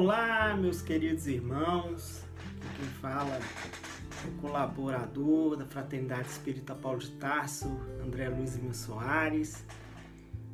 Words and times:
Olá, 0.00 0.56
meus 0.56 0.80
queridos 0.80 1.26
irmãos. 1.26 2.24
Aqui 2.36 2.68
quem 2.76 2.86
fala 3.00 3.34
é 3.34 4.28
o 4.28 4.40
colaborador 4.40 5.56
da 5.56 5.64
Fraternidade 5.64 6.28
Espírita 6.28 6.72
Paulo 6.72 7.00
de 7.00 7.10
Tarso, 7.10 7.66
André 8.00 8.28
Luiz 8.28 8.56
Mil 8.56 8.72
Soares. 8.72 9.66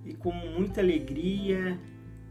E 0.03 0.15
com 0.15 0.33
muita 0.33 0.81
alegria 0.81 1.79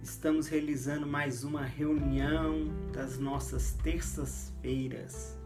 estamos 0.02 0.48
realizando 0.48 1.06
mais 1.06 1.44
uma 1.44 1.62
reunião 1.62 2.74
das 2.92 3.20
nossas 3.20 3.74
terças-feiras. 3.74 5.38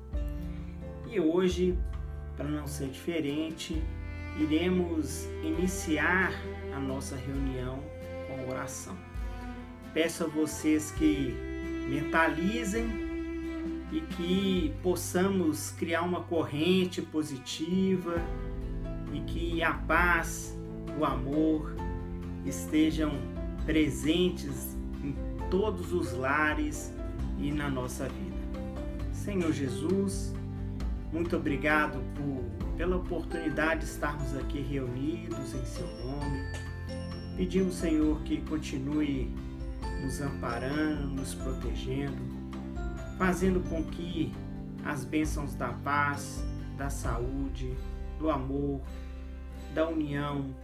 E 1.12 1.20
hoje, 1.20 1.78
para 2.38 2.48
não 2.48 2.66
ser 2.66 2.88
diferente, 2.88 3.84
iremos 4.40 5.26
iniciar 5.44 6.32
a 6.74 6.80
nossa 6.80 7.18
reunião 7.18 7.84
com 8.26 8.50
oração. 8.50 8.98
Peço 9.94 10.24
a 10.24 10.28
vocês 10.28 10.92
que 10.92 11.57
mentalizem 11.88 12.86
e 13.92 14.02
que 14.02 14.74
possamos 14.84 15.72
criar 15.72 16.02
uma 16.02 16.22
corrente 16.22 17.02
positiva 17.02 18.16
e 19.14 19.22
que 19.22 19.64
a 19.64 19.74
paz, 19.74 20.58
o 21.00 21.06
amor 21.06 21.74
estejam 22.46 23.12
presentes 23.66 24.76
em 25.04 25.16
todos 25.50 25.94
os 25.94 26.14
lares 26.14 26.94
e 27.40 27.52
na 27.52 27.70
nossa 27.70 28.10
vida. 28.10 28.38
Senhor 29.14 29.52
Jesus, 29.52 30.34
muito 31.12 31.36
obrigado 31.36 32.00
por, 32.16 32.76
pela 32.76 32.98
oportunidade 32.98 33.82
de 33.82 33.86
estarmos 33.88 34.36
aqui 34.36 34.60
reunidos 34.60 35.54
em 35.54 35.66
Seu 35.66 35.88
nome. 36.06 36.40
Pedimos, 37.38 37.76
Senhor, 37.76 38.22
que 38.24 38.42
continue 38.42 39.32
nos 40.08 40.22
amparando, 40.22 41.06
nos 41.06 41.36
protegendo, 41.36 42.16
fazendo 43.18 43.60
com 43.70 43.84
que 43.84 44.34
as 44.86 45.04
bênçãos 45.04 45.54
da 45.54 45.74
paz, 45.74 46.42
da 46.78 46.90
saúde, 46.90 47.76
do 48.18 48.30
amor, 48.30 48.82
da 49.74 49.86
união, 49.90 50.56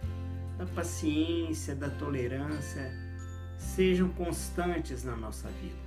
da 0.56 0.64
paciência, 0.64 1.74
da 1.74 1.90
tolerância 1.90 2.90
sejam 3.58 4.08
constantes 4.08 5.04
na 5.04 5.14
nossa 5.14 5.50
vida. 5.60 5.84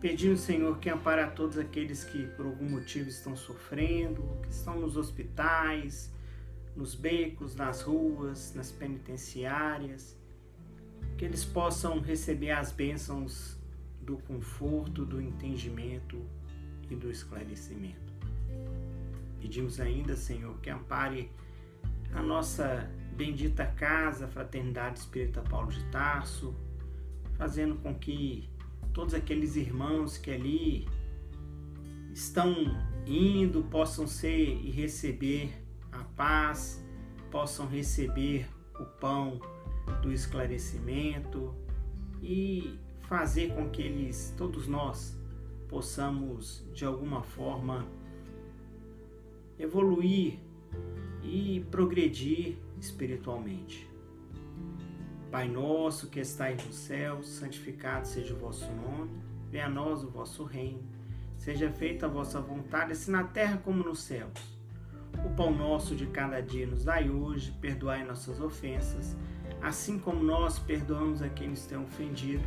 Pedimos, 0.00 0.42
Senhor, 0.42 0.78
que 0.78 0.88
ampare 0.88 1.22
a 1.22 1.30
todos 1.30 1.58
aqueles 1.58 2.04
que 2.04 2.24
por 2.36 2.46
algum 2.46 2.70
motivo 2.70 3.08
estão 3.08 3.36
sofrendo, 3.36 4.22
que 4.44 4.50
estão 4.50 4.78
nos 4.78 4.96
hospitais, 4.96 6.14
nos 6.76 6.94
becos, 6.94 7.56
nas 7.56 7.82
ruas, 7.82 8.54
nas 8.54 8.70
penitenciárias, 8.70 10.16
que 11.16 11.24
eles 11.24 11.44
possam 11.44 12.00
receber 12.00 12.50
as 12.50 12.72
bênçãos 12.72 13.58
do 14.00 14.16
conforto, 14.18 15.04
do 15.04 15.20
entendimento 15.20 16.24
e 16.90 16.94
do 16.94 17.10
esclarecimento. 17.10 18.12
Pedimos 19.40 19.80
ainda, 19.80 20.16
Senhor, 20.16 20.58
que 20.60 20.70
ampare 20.70 21.30
a 22.14 22.22
nossa 22.22 22.90
bendita 23.14 23.66
casa, 23.66 24.26
Fraternidade 24.28 25.00
Espírita 25.00 25.42
Paulo 25.42 25.70
de 25.70 25.84
Tarso, 25.90 26.54
fazendo 27.36 27.76
com 27.76 27.94
que 27.94 28.48
todos 28.92 29.14
aqueles 29.14 29.56
irmãos 29.56 30.16
que 30.16 30.30
ali 30.30 30.88
estão 32.12 32.54
indo 33.06 33.62
possam 33.64 34.06
ser 34.06 34.56
e 34.64 34.70
receber 34.70 35.52
a 35.92 36.02
paz, 36.02 36.84
possam 37.30 37.66
receber 37.66 38.48
o 38.78 38.84
pão 38.84 39.40
do 40.02 40.12
esclarecimento 40.12 41.54
e 42.22 42.78
fazer 43.02 43.54
com 43.54 43.68
que 43.70 43.82
eles, 43.82 44.34
todos 44.36 44.66
nós, 44.66 45.18
possamos 45.68 46.64
de 46.72 46.84
alguma 46.84 47.22
forma 47.22 47.86
evoluir 49.58 50.38
e 51.22 51.64
progredir 51.70 52.56
espiritualmente. 52.80 53.88
Pai 55.30 55.46
nosso 55.46 56.08
que 56.08 56.20
estais 56.20 56.64
no 56.64 56.72
céu, 56.72 57.22
santificado 57.22 58.06
seja 58.06 58.32
o 58.34 58.38
vosso 58.38 58.66
nome, 58.72 59.10
venha 59.50 59.66
a 59.66 59.70
nós 59.70 60.02
o 60.02 60.08
vosso 60.08 60.44
reino, 60.44 60.82
seja 61.36 61.70
feita 61.70 62.06
a 62.06 62.08
vossa 62.08 62.40
vontade, 62.40 62.92
assim 62.92 63.10
na 63.10 63.24
terra 63.24 63.58
como 63.58 63.84
nos 63.84 64.00
céus. 64.00 64.58
O 65.24 65.34
pão 65.34 65.54
nosso 65.54 65.94
de 65.94 66.06
cada 66.06 66.40
dia 66.40 66.66
nos 66.66 66.84
dai 66.84 67.10
hoje, 67.10 67.52
perdoai 67.60 68.04
nossas 68.04 68.40
ofensas, 68.40 69.16
assim 69.62 69.98
como 69.98 70.22
nós 70.22 70.58
perdoamos 70.58 71.22
a 71.22 71.28
quem 71.28 71.48
nos 71.48 71.66
tem 71.66 71.78
ofendido. 71.78 72.44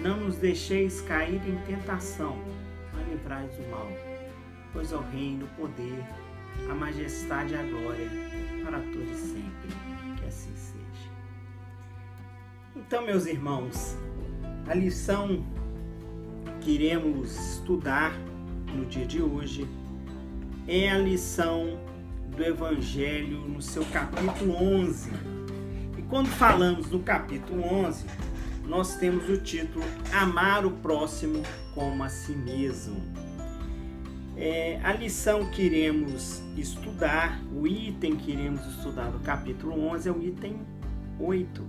Não 0.00 0.18
nos 0.18 0.36
deixeis 0.36 1.00
cair 1.02 1.40
em 1.48 1.56
tentação, 1.66 2.36
mas 2.92 3.08
livrai 3.08 3.46
do 3.46 3.70
mal. 3.70 3.88
Pois 4.72 4.92
ao 4.92 5.02
reino, 5.02 5.46
o 5.46 5.48
poder, 5.60 6.04
a 6.68 6.74
majestade 6.74 7.54
e 7.54 7.56
a 7.56 7.62
glória, 7.62 8.10
para 8.64 8.80
todos 8.80 9.16
sempre. 9.16 9.68
Que 10.18 10.26
assim 10.26 10.54
seja. 10.56 11.10
Então, 12.74 13.04
meus 13.04 13.26
irmãos, 13.26 13.96
a 14.66 14.74
lição 14.74 15.44
que 16.60 16.72
iremos 16.72 17.36
estudar 17.52 18.12
no 18.74 18.84
dia 18.86 19.06
de 19.06 19.22
hoje 19.22 19.68
é 20.66 20.90
a 20.90 20.98
lição 20.98 21.78
do 22.34 22.42
Evangelho 22.42 23.38
no 23.40 23.62
seu 23.62 23.84
capítulo 23.86 24.56
11 24.56 25.33
quando 26.14 26.28
falamos 26.28 26.86
do 26.86 27.00
capítulo 27.00 27.64
11, 27.64 28.06
nós 28.68 28.94
temos 28.94 29.28
o 29.28 29.36
título 29.36 29.84
Amar 30.12 30.64
o 30.64 30.70
próximo 30.70 31.42
como 31.74 32.04
a 32.04 32.08
si 32.08 32.36
mesmo. 32.36 33.02
É, 34.36 34.78
a 34.84 34.92
lição 34.92 35.50
que 35.50 35.62
iremos 35.62 36.40
estudar, 36.56 37.42
o 37.52 37.66
item 37.66 38.14
que 38.14 38.30
iremos 38.30 38.64
estudar 38.64 39.10
no 39.10 39.18
capítulo 39.18 39.88
11 39.88 40.08
é 40.08 40.12
o 40.12 40.22
item 40.22 40.60
8, 41.18 41.66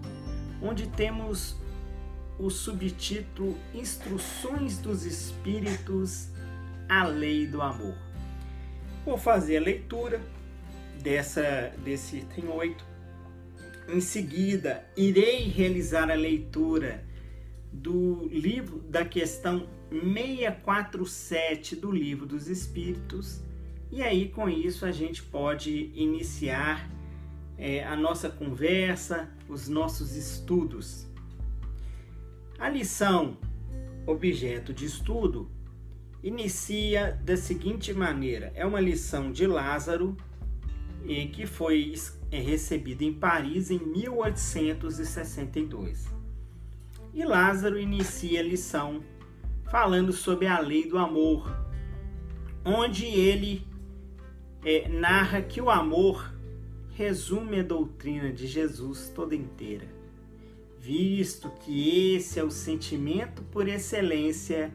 onde 0.62 0.86
temos 0.90 1.60
o 2.38 2.52
subtítulo 2.52 3.58
Instruções 3.74 4.78
dos 4.78 5.08
Espíritos 5.08 6.30
à 6.88 7.04
Lei 7.04 7.48
do 7.48 7.64
Amor. 7.64 7.96
Vou 9.04 9.18
fazer 9.18 9.58
a 9.58 9.62
leitura 9.62 10.22
dessa, 11.02 11.74
desse 11.84 12.18
item 12.18 12.48
8 12.48 12.95
em 13.88 14.02
seguida, 14.02 14.86
irei 14.96 15.48
realizar 15.48 16.10
a 16.10 16.16
leitura 16.16 17.06
do 17.72 18.28
livro 18.30 18.80
da 18.80 19.06
questão 19.06 19.68
647 19.92 21.76
do 21.76 21.92
Livro 21.92 22.26
dos 22.26 22.48
Espíritos, 22.48 23.42
e 23.92 24.02
aí 24.02 24.30
com 24.30 24.50
isso 24.50 24.86
a 24.86 24.92
gente 24.92 25.22
pode 25.22 25.92
iniciar 25.94 26.90
é, 27.58 27.84
a 27.84 27.96
nossa 27.96 28.30
conversa, 28.30 29.30
os 29.48 29.68
nossos 29.68 30.16
estudos. 30.16 31.06
A 32.58 32.70
lição 32.70 33.38
objeto 34.06 34.74
de 34.74 34.86
estudo 34.86 35.50
inicia 36.24 37.20
da 37.24 37.38
seguinte 37.38 37.94
maneira: 37.94 38.52
é 38.56 38.66
uma 38.66 38.80
lição 38.80 39.32
de 39.32 39.46
Lázaro 39.46 40.18
que 41.34 41.46
foi 41.46 41.78
é 42.32 42.40
recebido 42.40 43.04
em 43.04 43.14
Paris 43.14 43.70
em 43.72 43.80
1862. 43.80 46.14
E 47.14 47.24
Lázaro 47.24 47.80
inicia 47.80 48.42
a 48.42 48.44
lição 48.44 49.02
falando 49.72 50.12
sobre 50.12 50.48
a 50.48 50.60
lei 50.60 50.86
do 50.88 50.98
amor, 50.98 51.56
onde 52.64 53.06
ele 53.06 53.66
é, 54.64 54.88
narra 54.90 55.42
que 55.42 55.62
o 55.62 55.70
amor 55.70 56.34
resume 56.94 57.60
a 57.60 57.64
doutrina 57.64 58.32
de 58.32 58.48
Jesus 58.48 59.12
toda 59.14 59.36
inteira, 59.36 59.88
visto 60.80 61.50
que 61.62 62.16
esse 62.16 62.40
é 62.40 62.44
o 62.44 62.52
sentimento 62.52 63.42
por 63.44 63.68
excelência 63.68 64.74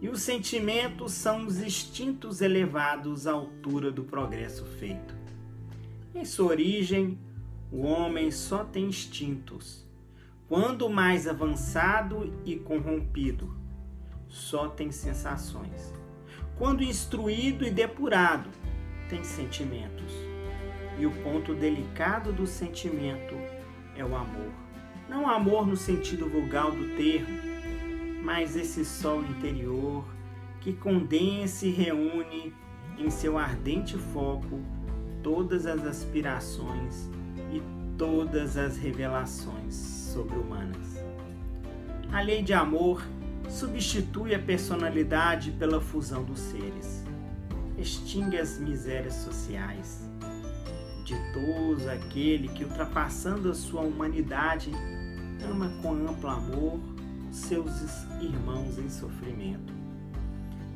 e 0.00 0.08
os 0.08 0.20
sentimentos 0.20 1.12
são 1.12 1.46
os 1.46 1.62
instintos 1.62 2.42
elevados 2.42 3.26
à 3.26 3.32
altura 3.32 3.90
do 3.90 4.04
progresso 4.04 4.64
feito. 4.78 5.23
Em 6.14 6.24
sua 6.24 6.50
origem, 6.50 7.18
o 7.72 7.82
homem 7.82 8.30
só 8.30 8.62
tem 8.62 8.84
instintos. 8.84 9.84
Quando 10.48 10.88
mais 10.88 11.26
avançado 11.26 12.32
e 12.44 12.54
corrompido, 12.54 13.52
só 14.28 14.68
tem 14.68 14.92
sensações. 14.92 15.92
Quando 16.56 16.84
instruído 16.84 17.66
e 17.66 17.70
depurado, 17.72 18.48
tem 19.08 19.24
sentimentos. 19.24 20.12
E 21.00 21.04
o 21.04 21.10
ponto 21.10 21.52
delicado 21.52 22.32
do 22.32 22.46
sentimento 22.46 23.34
é 23.96 24.04
o 24.04 24.14
amor. 24.14 24.52
Não 25.08 25.28
amor 25.28 25.66
no 25.66 25.76
sentido 25.76 26.28
vulgar 26.28 26.70
do 26.70 26.96
termo, 26.96 27.40
mas 28.22 28.54
esse 28.54 28.84
sol 28.84 29.20
interior 29.20 30.04
que 30.60 30.72
condensa 30.74 31.66
e 31.66 31.70
reúne 31.70 32.54
em 32.96 33.10
seu 33.10 33.36
ardente 33.36 33.98
foco 33.98 34.60
todas 35.24 35.64
as 35.64 35.84
aspirações 35.86 37.08
e 37.50 37.60
todas 37.96 38.58
as 38.58 38.76
revelações 38.76 39.74
sobre-humanas. 39.74 41.02
A 42.12 42.20
lei 42.20 42.42
de 42.42 42.52
amor 42.52 43.02
substitui 43.48 44.34
a 44.34 44.38
personalidade 44.38 45.50
pela 45.52 45.80
fusão 45.80 46.22
dos 46.22 46.38
seres, 46.38 47.02
extingue 47.78 48.38
as 48.38 48.60
misérias 48.60 49.14
sociais. 49.14 50.08
Ditoso 51.04 51.90
aquele 51.90 52.48
que, 52.48 52.64
ultrapassando 52.64 53.50
a 53.50 53.54
sua 53.54 53.80
humanidade, 53.80 54.70
ama 55.50 55.70
com 55.82 55.92
amplo 55.92 56.28
amor 56.28 56.78
seus 57.32 58.04
irmãos 58.20 58.78
em 58.78 58.88
sofrimento. 58.88 59.72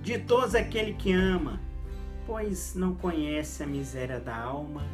Ditoso 0.02 0.56
aquele 0.56 0.94
que 0.94 1.12
ama, 1.12 1.60
pois 2.28 2.74
não 2.74 2.94
conhece 2.94 3.62
a 3.62 3.66
miséria 3.66 4.20
da 4.20 4.36
alma 4.36 4.86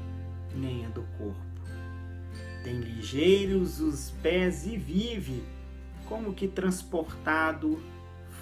nem 0.55 0.87
a 0.87 0.89
do 0.89 1.03
corpo. 1.19 1.35
Tem 2.63 2.79
ligeiros 2.79 3.81
os 3.81 4.13
pés 4.23 4.65
e 4.65 4.77
vive 4.77 5.43
como 6.07 6.33
que 6.33 6.47
transportado 6.47 7.83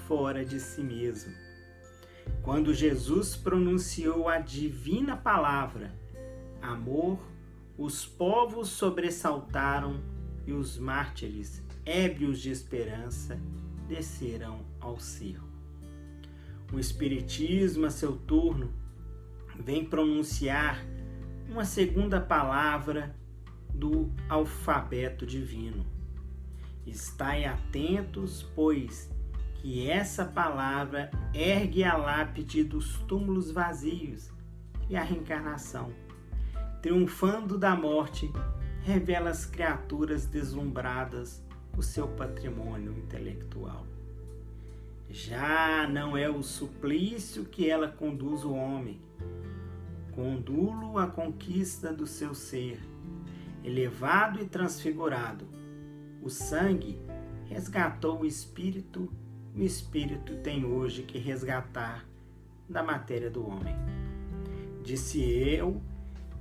fora 0.07 0.45
de 0.45 0.61
si 0.61 0.83
mesmo. 0.83 1.33
Quando 2.43 2.75
Jesus 2.75 3.35
pronunciou 3.35 4.29
a 4.29 4.39
divina 4.39 5.17
palavra, 5.17 5.91
amor, 6.61 7.19
os 7.79 8.05
povos 8.05 8.69
sobressaltaram 8.69 10.03
e 10.47 10.53
os 10.53 10.77
mártires, 10.77 11.63
ébrios 11.87 12.43
de 12.43 12.51
esperança, 12.51 13.41
desceram 13.89 14.61
ao 14.79 15.01
circo. 15.01 15.49
O 16.71 16.79
Espiritismo, 16.79 17.87
a 17.87 17.91
seu 17.91 18.13
turno, 18.13 18.82
vem 19.59 19.85
pronunciar 19.85 20.85
uma 21.49 21.65
segunda 21.65 22.21
palavra 22.21 23.15
do 23.75 24.11
alfabeto 24.29 25.27
divino. 25.27 25.85
Estai 26.87 27.45
atentos, 27.45 28.43
pois 28.55 29.11
que 29.55 29.89
essa 29.89 30.25
palavra 30.25 31.11
ergue 31.33 31.85
a 31.85 31.97
lápide 31.97 32.65
dos 32.65 32.99
túmulos 33.01 33.51
vazios 33.51 34.31
e 34.91 34.97
a 34.97 35.03
reencarnação, 35.03 35.93
triunfando 36.81 37.57
da 37.57 37.77
morte, 37.77 38.31
revela 38.83 39.31
às 39.31 39.47
criaturas 39.47 40.27
deslumbradas 40.27 41.43
o 41.77 41.83
seu 41.83 42.09
patrimônio 42.09 42.93
intelectual. 42.93 43.87
Já 45.09 45.87
não 45.89 46.17
é 46.17 46.29
o 46.29 46.43
suplício 46.43 47.45
que 47.45 47.69
ela 47.69 47.89
conduz 47.89 48.45
o 48.45 48.53
homem, 48.53 49.01
condulo 50.13 50.99
a 50.99 51.07
conquista 51.07 51.93
do 51.93 52.07
seu 52.07 52.35
ser, 52.35 52.81
elevado 53.65 54.41
e 54.41 54.47
transfigurado. 54.47 55.47
O 56.23 56.31
sangue 56.31 56.99
resgatou 57.47 58.21
o 58.21 58.27
espírito, 58.27 59.11
o 59.55 59.61
espírito 59.61 60.37
tem 60.37 60.65
hoje 60.65 61.03
que 61.03 61.19
resgatar 61.19 62.07
da 62.69 62.83
matéria 62.83 63.31
do 63.31 63.47
homem. 63.47 63.75
Disse 64.83 65.21
eu 65.21 65.81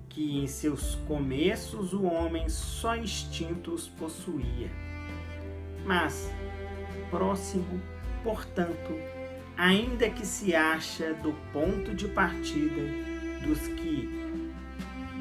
que 0.09 0.39
em 0.39 0.47
seus 0.47 0.95
começos 1.07 1.93
o 1.93 2.03
homem 2.03 2.49
só 2.49 2.95
instintos 2.95 3.87
possuía. 3.87 4.69
Mas, 5.85 6.31
próximo, 7.09 7.81
portanto, 8.23 8.91
ainda 9.61 10.09
que 10.09 10.25
se 10.25 10.55
acha 10.55 11.13
do 11.13 11.33
ponto 11.53 11.93
de 11.93 12.07
partida 12.07 12.81
dos 13.45 13.59
que 13.67 14.09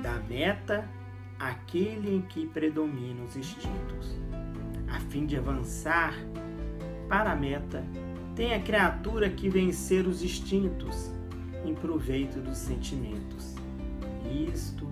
da 0.03 0.15
meta 0.31 0.89
aquele 1.39 2.17
em 2.17 2.23
que 2.23 2.47
predominam 2.47 3.27
os 3.27 3.37
instintos. 3.37 4.19
A 4.89 4.99
fim 4.99 5.27
de 5.27 5.37
avançar 5.37 6.15
para 7.07 7.33
a 7.33 7.37
meta, 7.37 7.85
tem 8.35 8.55
a 8.55 8.61
criatura 8.63 9.29
que 9.29 9.51
vencer 9.51 10.07
os 10.07 10.23
instintos 10.23 11.11
em 11.63 11.75
proveito 11.75 12.41
dos 12.41 12.57
sentimentos. 12.57 13.55
Isto 14.49 14.89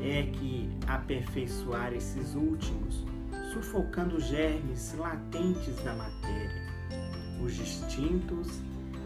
é 0.00 0.22
que 0.22 0.70
aperfeiçoar 0.86 1.92
esses 1.92 2.36
últimos, 2.36 3.04
sufocando 3.52 4.20
germes 4.20 4.94
latentes 4.96 5.82
da 5.82 5.94
matéria. 5.94 6.72
Os 7.42 7.58
instintos 7.58 8.62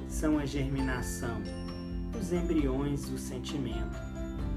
são 0.08 0.38
a 0.38 0.46
germinação, 0.46 1.42
os 2.18 2.32
embriões 2.32 3.08
do 3.08 3.18
sentimento. 3.18 3.96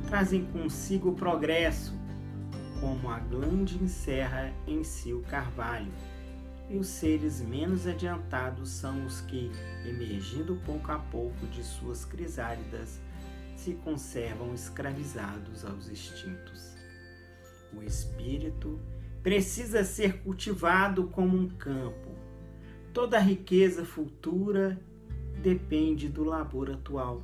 Trazem 0.07 0.45
consigo 0.45 1.09
o 1.09 1.15
progresso, 1.15 1.93
como 2.79 3.09
a 3.09 3.19
glande 3.19 3.77
encerra 3.83 4.51
em 4.65 4.83
si 4.83 5.13
o 5.13 5.21
carvalho. 5.21 5.91
E 6.69 6.77
os 6.77 6.87
seres 6.87 7.41
menos 7.41 7.85
adiantados 7.85 8.69
são 8.69 9.05
os 9.05 9.19
que, 9.21 9.51
emergindo 9.85 10.55
pouco 10.65 10.91
a 10.91 10.97
pouco 10.97 11.45
de 11.47 11.63
suas 11.63 12.05
crisálidas, 12.05 12.99
se 13.57 13.73
conservam 13.73 14.53
escravizados 14.53 15.65
aos 15.65 15.89
instintos. 15.89 16.75
O 17.73 17.83
espírito 17.83 18.79
precisa 19.21 19.83
ser 19.83 20.21
cultivado 20.21 21.07
como 21.07 21.37
um 21.37 21.49
campo. 21.49 22.15
Toda 22.93 23.17
a 23.17 23.21
riqueza 23.21 23.85
futura 23.85 24.79
depende 25.41 26.07
do 26.07 26.23
labor 26.23 26.69
atual, 26.69 27.23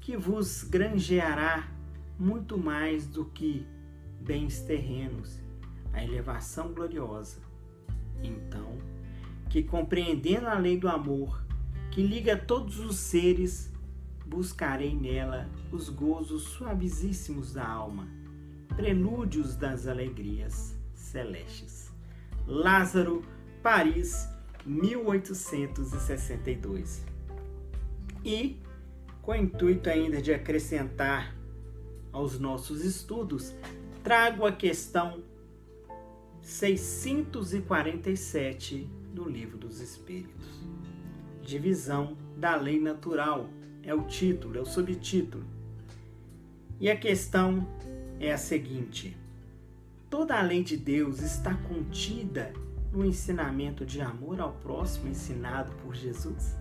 que 0.00 0.16
vos 0.16 0.64
granjeará 0.64 1.68
muito 2.18 2.58
mais 2.58 3.06
do 3.06 3.24
que 3.24 3.64
bens 4.20 4.60
terrenos, 4.60 5.40
a 5.92 6.02
elevação 6.02 6.72
gloriosa. 6.72 7.38
Então, 8.22 8.76
que 9.48 9.62
compreendendo 9.62 10.48
a 10.48 10.58
lei 10.58 10.76
do 10.76 10.88
amor, 10.88 11.40
que 11.90 12.02
liga 12.02 12.36
todos 12.36 12.78
os 12.80 12.96
seres, 12.96 13.72
buscarei 14.26 14.94
nela 14.94 15.48
os 15.70 15.88
gozos 15.88 16.42
suavíssimos 16.42 17.54
da 17.54 17.66
alma, 17.66 18.06
prelúdios 18.76 19.56
das 19.56 19.86
alegrias 19.86 20.76
celestes. 20.94 21.90
Lázaro, 22.46 23.24
Paris, 23.62 24.28
1862. 24.66 27.06
E, 28.24 28.56
com 29.22 29.32
o 29.32 29.36
intuito 29.36 29.90
ainda 29.90 30.22
de 30.22 30.32
acrescentar 30.32 31.36
aos 32.12 32.38
nossos 32.38 32.84
estudos, 32.84 33.52
trago 34.02 34.46
a 34.46 34.52
questão 34.52 35.22
647 36.42 38.88
do 39.12 39.28
Livro 39.28 39.58
dos 39.58 39.80
Espíritos. 39.80 40.46
Divisão 41.42 42.16
da 42.36 42.54
lei 42.56 42.80
natural 42.80 43.50
é 43.82 43.92
o 43.94 44.02
título, 44.02 44.58
é 44.58 44.60
o 44.60 44.66
subtítulo. 44.66 45.44
E 46.80 46.90
a 46.90 46.96
questão 46.96 47.66
é 48.20 48.32
a 48.32 48.38
seguinte: 48.38 49.16
toda 50.08 50.38
a 50.38 50.42
lei 50.42 50.62
de 50.62 50.76
Deus 50.76 51.20
está 51.20 51.54
contida 51.54 52.52
no 52.92 53.04
ensinamento 53.04 53.84
de 53.84 54.00
amor 54.00 54.40
ao 54.40 54.52
próximo 54.52 55.08
ensinado 55.08 55.72
por 55.82 55.94
Jesus? 55.94 56.56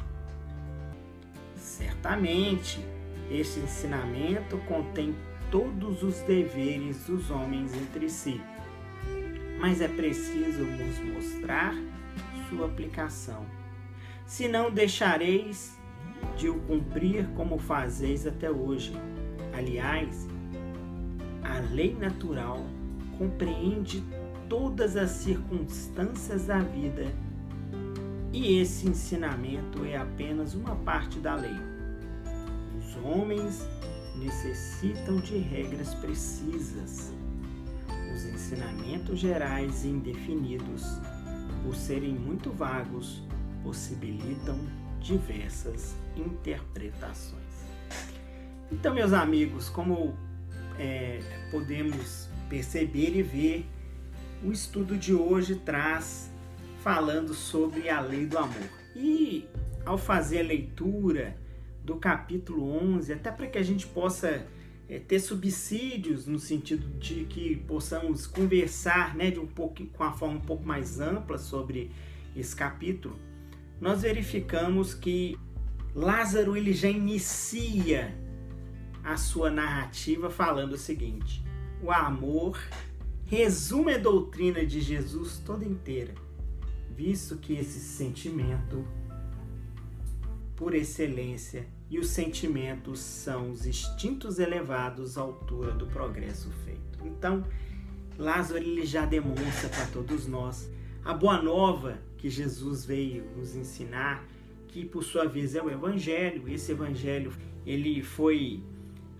Certamente, 1.68 2.80
este 3.30 3.60
ensinamento 3.60 4.58
contém 4.60 5.14
todos 5.52 6.02
os 6.02 6.20
deveres 6.22 7.06
dos 7.06 7.30
homens 7.30 7.74
entre 7.76 8.10
si, 8.10 8.42
mas 9.60 9.82
é 9.82 9.88
preciso 9.90 10.64
nos 10.64 11.00
mostrar 11.00 11.76
sua 12.50 12.68
aplicação. 12.68 13.46
Se 14.26 14.48
não 14.48 14.72
deixareis 14.72 15.78
de 16.38 16.48
o 16.48 16.58
cumprir 16.62 17.28
como 17.36 17.60
fazeis 17.60 18.26
até 18.26 18.50
hoje. 18.50 18.94
Aliás, 19.54 20.26
a 21.44 21.60
lei 21.74 21.94
natural 21.94 22.66
compreende 23.18 24.02
todas 24.48 24.96
as 24.96 25.12
circunstâncias 25.12 26.46
da 26.46 26.60
vida 26.60 27.27
e 28.34 28.60
esse 28.60 28.88
ensinamento 28.88 29.86
é 29.86 29.98
apenas 29.98 30.54
uma 30.54 30.76
parte 30.76 31.20
da 31.20 31.36
lei. 31.36 31.56
Os 32.78 32.96
homens 33.04 33.68
necessitam 34.16 35.18
de 35.18 35.38
regras 35.38 35.94
precisas. 35.96 37.14
Os 38.14 38.26
ensinamentos 38.26 39.20
gerais 39.20 39.84
e 39.84 39.90
indefinidos, 39.90 40.84
por 41.64 41.76
serem 41.76 42.14
muito 42.14 42.52
vagos, 42.52 43.22
possibilitam 43.64 44.58
diversas 45.00 45.96
interpretações. 46.16 47.38
Então, 48.72 48.94
meus 48.94 49.14
amigos, 49.14 49.70
como 49.70 50.16
é, 50.78 51.22
podemos 51.52 52.28
perceber 52.50 53.16
e 53.16 53.22
ver, 53.22 53.66
o 54.44 54.52
estudo 54.52 54.98
de 54.98 55.14
hoje 55.14 55.56
traz 55.56 56.32
falando 56.88 57.34
sobre 57.34 57.90
a 57.90 58.00
lei 58.00 58.26
do 58.26 58.38
amor. 58.38 58.70
E 58.96 59.46
ao 59.86 59.98
fazer 59.98 60.40
a 60.40 60.44
leitura 60.44 61.36
do 61.84 61.98
capítulo 61.98 62.72
11, 62.94 63.12
até 63.12 63.30
para 63.30 63.46
que 63.46 63.58
a 63.58 63.64
gente 63.64 63.86
possa 63.86 64.48
é, 64.88 64.98
ter 64.98 65.20
subsídios 65.20 66.26
no 66.26 66.40
sentido 66.40 66.88
de 66.98 67.26
que 67.26 67.58
possamos 67.68 68.26
conversar 68.26 69.18
né, 69.18 69.30
de 69.30 69.38
um 69.38 69.46
pouco, 69.46 69.86
com 69.88 70.02
a 70.02 70.14
forma 70.14 70.36
um 70.36 70.42
pouco 70.42 70.66
mais 70.66 71.02
ampla 71.02 71.38
sobre 71.38 71.92
esse 72.34 72.56
capítulo, 72.56 73.20
nós 73.82 74.04
verificamos 74.04 74.94
que 74.94 75.38
Lázaro 75.94 76.56
ele 76.56 76.72
já 76.72 76.88
inicia 76.88 78.16
a 79.04 79.18
sua 79.18 79.52
narrativa 79.52 80.30
falando 80.30 80.72
o 80.72 80.78
seguinte: 80.78 81.44
o 81.84 81.92
amor 81.92 82.58
resume 83.26 83.96
a 83.96 83.98
doutrina 83.98 84.66
de 84.66 84.80
Jesus 84.80 85.38
toda 85.46 85.66
inteira, 85.66 86.14
visto 86.98 87.38
que 87.38 87.54
esse 87.54 87.80
sentimento, 87.80 88.84
por 90.56 90.74
excelência, 90.74 91.68
e 91.92 92.00
os 92.00 92.10
sentimentos 92.10 93.00
são 93.00 93.52
os 93.52 93.68
instintos 93.68 94.40
elevados 94.40 95.16
à 95.16 95.22
altura 95.22 95.72
do 95.74 95.86
progresso 95.86 96.50
feito. 96.66 97.00
Então, 97.06 97.46
Lázaro 98.18 98.58
ele 98.58 98.84
já 98.84 99.06
demonstra 99.06 99.70
para 99.70 99.86
todos 99.86 100.26
nós 100.26 100.70
a 101.06 101.14
boa 101.14 101.40
nova 101.40 102.00
que 102.18 102.32
Jesus 102.32 102.84
veio 102.84 103.24
nos 103.38 103.56
ensinar, 103.56 104.28
que 104.68 104.84
por 104.84 105.04
sua 105.04 105.26
vez 105.26 105.54
é 105.54 105.62
o 105.62 105.70
Evangelho. 105.70 106.50
Esse 106.50 106.72
Evangelho 106.72 107.32
ele 107.64 108.02
foi 108.02 108.64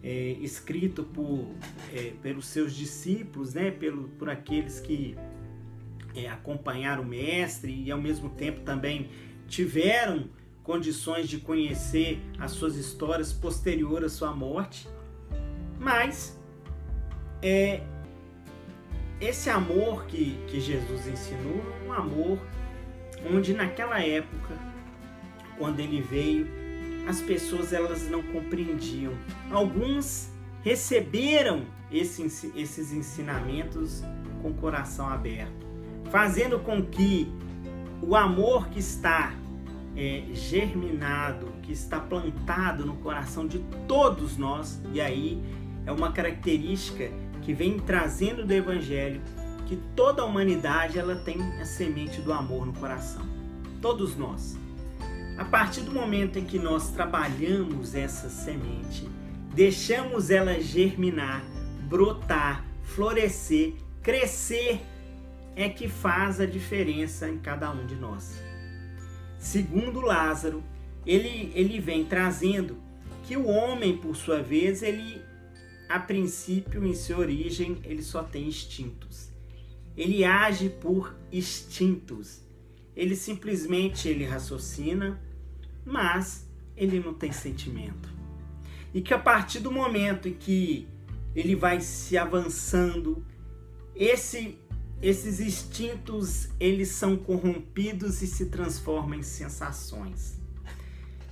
é, 0.04 0.32
escrito 0.42 1.04
por, 1.04 1.48
é, 1.94 2.14
pelos 2.24 2.48
seus 2.48 2.74
discípulos, 2.74 3.54
né, 3.54 3.70
pelo, 3.70 4.10
por 4.18 4.30
aqueles 4.30 4.80
que 4.80 5.16
é, 6.16 6.28
acompanharam 6.28 7.04
o 7.04 7.06
Mestre 7.06 7.72
e 7.72 7.92
ao 7.92 8.00
mesmo 8.00 8.30
tempo 8.30 8.62
também 8.62 9.10
tiveram 9.48 10.30
condições 10.64 11.30
de 11.30 11.38
conhecer 11.40 12.20
as 12.38 12.52
suas 12.52 12.76
histórias 12.76 13.32
posterior 13.32 14.04
à 14.04 14.10
sua 14.10 14.34
morte. 14.34 14.88
Mas 15.80 16.38
é, 17.42 17.82
esse 19.22 19.50
amor 19.50 20.06
que, 20.06 20.38
que 20.48 20.60
Jesus 20.60 21.08
ensinou, 21.08 21.64
um 21.86 21.94
amor 21.94 22.40
onde 23.32 23.54
naquela 23.54 24.02
época, 24.02 24.58
quando 25.58 25.80
ele 25.80 26.02
veio, 26.02 26.48
as 27.08 27.22
pessoas 27.22 27.72
elas 27.74 28.10
não 28.10 28.22
compreendiam. 28.22 29.14
Alguns 29.50 30.30
receberam 30.64 31.66
esses, 31.92 32.44
esses 32.56 32.92
ensinamentos 32.92 34.04
com 34.42 34.50
o 34.50 34.54
coração 34.54 35.08
aberto, 35.08 35.66
fazendo 36.10 36.60
com 36.60 36.82
que 36.82 37.32
o 38.02 38.16
amor 38.16 38.70
que 38.70 38.80
está 38.80 39.34
é, 39.96 40.24
germinado, 40.34 41.48
que 41.64 41.72
está 41.72 42.00
plantado 42.00 42.86
no 42.86 42.96
coração 42.98 43.48
de 43.48 43.60
todos 43.88 44.38
nós, 44.38 44.80
e 44.94 45.02
aí 45.02 45.42
é 45.86 45.92
uma 45.92 46.12
característica 46.12 47.10
que 47.42 47.54
vem 47.54 47.80
trazendo 47.80 48.46
do 48.46 48.54
Evangelho 48.54 49.22
que 49.66 49.76
toda 49.96 50.22
a 50.22 50.26
humanidade 50.26 50.98
ela 50.98 51.16
tem 51.16 51.42
a 51.60 51.66
semente 51.66 52.22
do 52.22 52.32
amor 52.32 52.66
no 52.66 52.74
coração. 52.74 53.22
Todos 53.82 54.16
nós. 54.16 54.58
A 55.38 55.44
partir 55.46 55.82
do 55.82 55.92
momento 55.92 56.40
em 56.40 56.46
que 56.46 56.58
nós 56.58 56.90
trabalhamos 56.90 57.94
essa 57.94 58.30
semente, 58.30 59.08
deixamos 59.54 60.30
ela 60.30 60.60
germinar, 60.60 61.44
brotar, 61.88 62.66
florescer, 62.82 63.74
crescer, 64.02 64.82
é 65.58 65.68
que 65.68 65.90
faz 65.90 66.40
a 66.40 66.46
diferença 66.46 67.28
em 67.28 67.40
cada 67.40 67.72
um 67.72 67.88
de 67.88 67.96
nós. 67.96 68.40
Segundo 69.40 70.00
Lázaro, 70.00 70.64
ele, 71.04 71.52
ele 71.56 71.80
vem 71.80 72.06
trazendo 72.06 72.78
que 73.24 73.36
o 73.36 73.48
homem, 73.48 73.98
por 73.98 74.16
sua 74.16 74.42
vez, 74.44 74.84
ele 74.84 75.20
a 75.90 76.00
princípio, 76.00 76.86
em 76.86 76.94
sua 76.94 77.18
origem, 77.18 77.80
ele 77.84 78.04
só 78.04 78.22
tem 78.22 78.48
instintos. 78.48 79.32
Ele 79.96 80.24
age 80.24 80.70
por 80.70 81.16
instintos. 81.32 82.44
Ele 82.96 83.16
simplesmente 83.16 84.08
ele 84.08 84.26
raciocina, 84.26 85.20
mas 85.84 86.48
ele 86.76 87.00
não 87.00 87.16
tem 87.16 87.32
sentimento. 87.32 88.14
E 88.94 89.02
que 89.02 89.14
a 89.14 89.20
partir 89.20 89.60
do 89.60 89.72
momento 89.72 90.28
em 90.28 90.34
que 90.34 90.88
ele 91.36 91.56
vai 91.56 91.82
se 91.82 92.16
avançando, 92.16 93.26
esse, 93.96 94.60
esses 95.02 95.40
instintos 95.40 96.50
eles 96.60 96.90
são 96.90 97.16
corrompidos 97.16 98.22
e 98.22 98.28
se 98.28 98.48
transformam 98.48 99.20
em 99.20 99.24
sensações. 99.24 100.38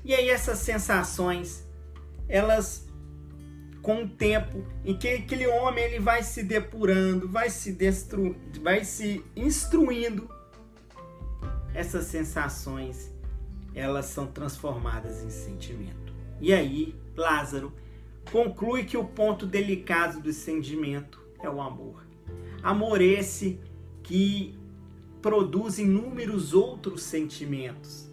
E 0.03 0.13
aí 0.13 0.29
essas 0.29 0.59
sensações, 0.59 1.63
elas 2.27 2.85
com 3.81 4.03
o 4.03 4.09
tempo 4.09 4.65
em 4.83 4.97
que 4.97 5.07
aquele 5.07 5.45
homem 5.45 5.83
ele 5.83 5.99
vai 5.99 6.23
se 6.23 6.43
depurando, 6.43 7.27
vai 7.27 7.49
se 7.51 7.71
destru... 7.71 8.35
vai 8.61 8.83
se 8.83 9.23
instruindo, 9.35 10.27
essas 11.73 12.05
sensações 12.05 13.11
elas 13.75 14.05
são 14.05 14.25
transformadas 14.25 15.21
em 15.21 15.29
sentimento. 15.29 16.13
E 16.39 16.53
aí, 16.53 16.95
Lázaro 17.15 17.73
conclui 18.31 18.85
que 18.85 18.97
o 18.97 19.05
ponto 19.05 19.45
delicado 19.45 20.19
do 20.19 20.31
sentimento 20.33 21.21
é 21.41 21.49
o 21.49 21.61
amor. 21.61 22.05
Amor 22.65 22.99
esse 22.99 23.59
que 24.01 24.57
produz 25.21 25.77
inúmeros 25.77 26.51
outros 26.51 27.03
sentimentos. 27.03 28.09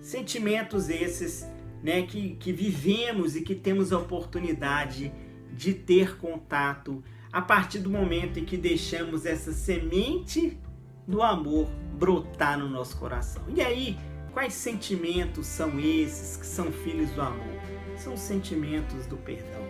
Sentimentos 0.00 0.88
esses 0.88 1.44
né, 1.82 2.02
que, 2.02 2.36
que 2.36 2.52
vivemos 2.52 3.34
e 3.34 3.40
que 3.40 3.52
temos 3.52 3.92
a 3.92 3.98
oportunidade 3.98 5.12
de 5.52 5.74
ter 5.74 6.16
contato 6.18 7.02
a 7.32 7.42
partir 7.42 7.80
do 7.80 7.90
momento 7.90 8.38
em 8.38 8.44
que 8.44 8.56
deixamos 8.56 9.26
essa 9.26 9.52
semente 9.52 10.56
do 11.04 11.20
amor 11.20 11.66
brotar 11.98 12.60
no 12.60 12.68
nosso 12.68 12.96
coração. 12.96 13.42
E 13.48 13.60
aí, 13.60 13.98
quais 14.32 14.54
sentimentos 14.54 15.48
são 15.48 15.80
esses 15.80 16.36
que 16.36 16.46
são 16.46 16.70
filhos 16.70 17.10
do 17.10 17.22
amor? 17.22 17.60
São 17.96 18.14
os 18.14 18.20
sentimentos 18.20 19.04
do 19.06 19.16
perdão, 19.16 19.66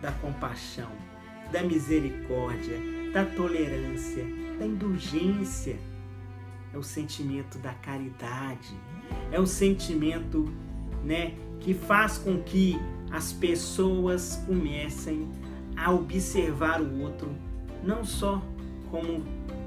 da 0.00 0.12
compaixão, 0.12 0.92
da 1.50 1.60
misericórdia, 1.64 3.01
da 3.12 3.24
tolerância, 3.24 4.24
da 4.58 4.66
indulgência. 4.66 5.76
É 6.72 6.78
o 6.78 6.82
sentimento 6.82 7.58
da 7.58 7.74
caridade, 7.74 8.74
é 9.30 9.38
o 9.38 9.46
sentimento 9.46 10.50
né, 11.04 11.34
que 11.60 11.74
faz 11.74 12.16
com 12.16 12.42
que 12.42 12.78
as 13.10 13.30
pessoas 13.32 14.42
comecem 14.46 15.28
a 15.76 15.92
observar 15.92 16.80
o 16.80 17.00
outro 17.02 17.30
não 17.82 18.04
só 18.04 18.42
como 18.90 19.22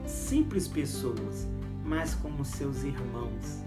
simples 0.07 0.67
pessoas, 0.67 1.47
mas 1.83 2.15
como 2.15 2.43
seus 2.43 2.83
irmãos. 2.83 3.63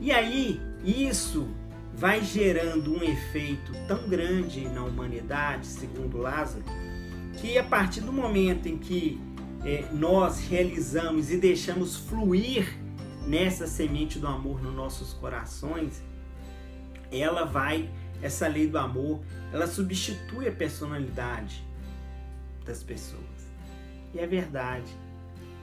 E 0.00 0.12
aí, 0.12 0.60
isso 0.84 1.48
vai 1.94 2.22
gerando 2.22 2.94
um 2.94 3.02
efeito 3.02 3.72
tão 3.86 4.08
grande 4.08 4.68
na 4.68 4.84
humanidade, 4.84 5.66
segundo 5.66 6.18
Lázaro, 6.18 6.64
que 7.38 7.58
a 7.58 7.64
partir 7.64 8.00
do 8.00 8.12
momento 8.12 8.68
em 8.68 8.78
que 8.78 9.20
é, 9.64 9.84
nós 9.92 10.40
realizamos 10.40 11.30
e 11.30 11.36
deixamos 11.36 11.96
fluir 11.96 12.78
nessa 13.26 13.66
semente 13.66 14.18
do 14.18 14.26
amor 14.26 14.60
nos 14.62 14.74
nossos 14.74 15.12
corações, 15.12 16.02
ela 17.10 17.44
vai, 17.44 17.88
essa 18.20 18.48
lei 18.48 18.66
do 18.66 18.78
amor, 18.78 19.20
ela 19.52 19.66
substitui 19.66 20.48
a 20.48 20.52
personalidade 20.52 21.64
das 22.64 22.82
pessoas. 22.82 23.22
E 24.14 24.18
é 24.18 24.26
verdade. 24.26 24.90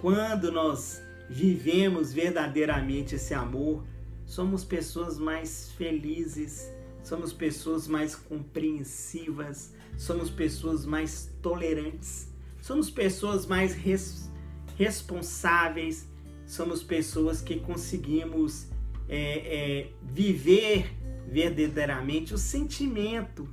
Quando 0.01 0.51
nós 0.51 1.01
vivemos 1.29 2.13
verdadeiramente 2.13 3.15
esse 3.15 3.33
amor, 3.33 3.83
somos 4.25 4.63
pessoas 4.63 5.19
mais 5.19 5.71
felizes, 5.77 6.71
somos 7.03 7.33
pessoas 7.33 7.87
mais 7.87 8.15
compreensivas, 8.15 9.73
somos 9.97 10.29
pessoas 10.29 10.85
mais 10.85 11.31
tolerantes, 11.41 12.33
somos 12.61 12.89
pessoas 12.89 13.45
mais 13.45 13.73
res 13.73 14.29
responsáveis, 14.77 16.07
somos 16.45 16.81
pessoas 16.81 17.41
que 17.41 17.59
conseguimos 17.59 18.67
é, 19.07 19.19
é, 19.19 19.89
viver 20.01 20.95
verdadeiramente 21.27 22.33
o 22.33 22.37
sentimento, 22.37 23.47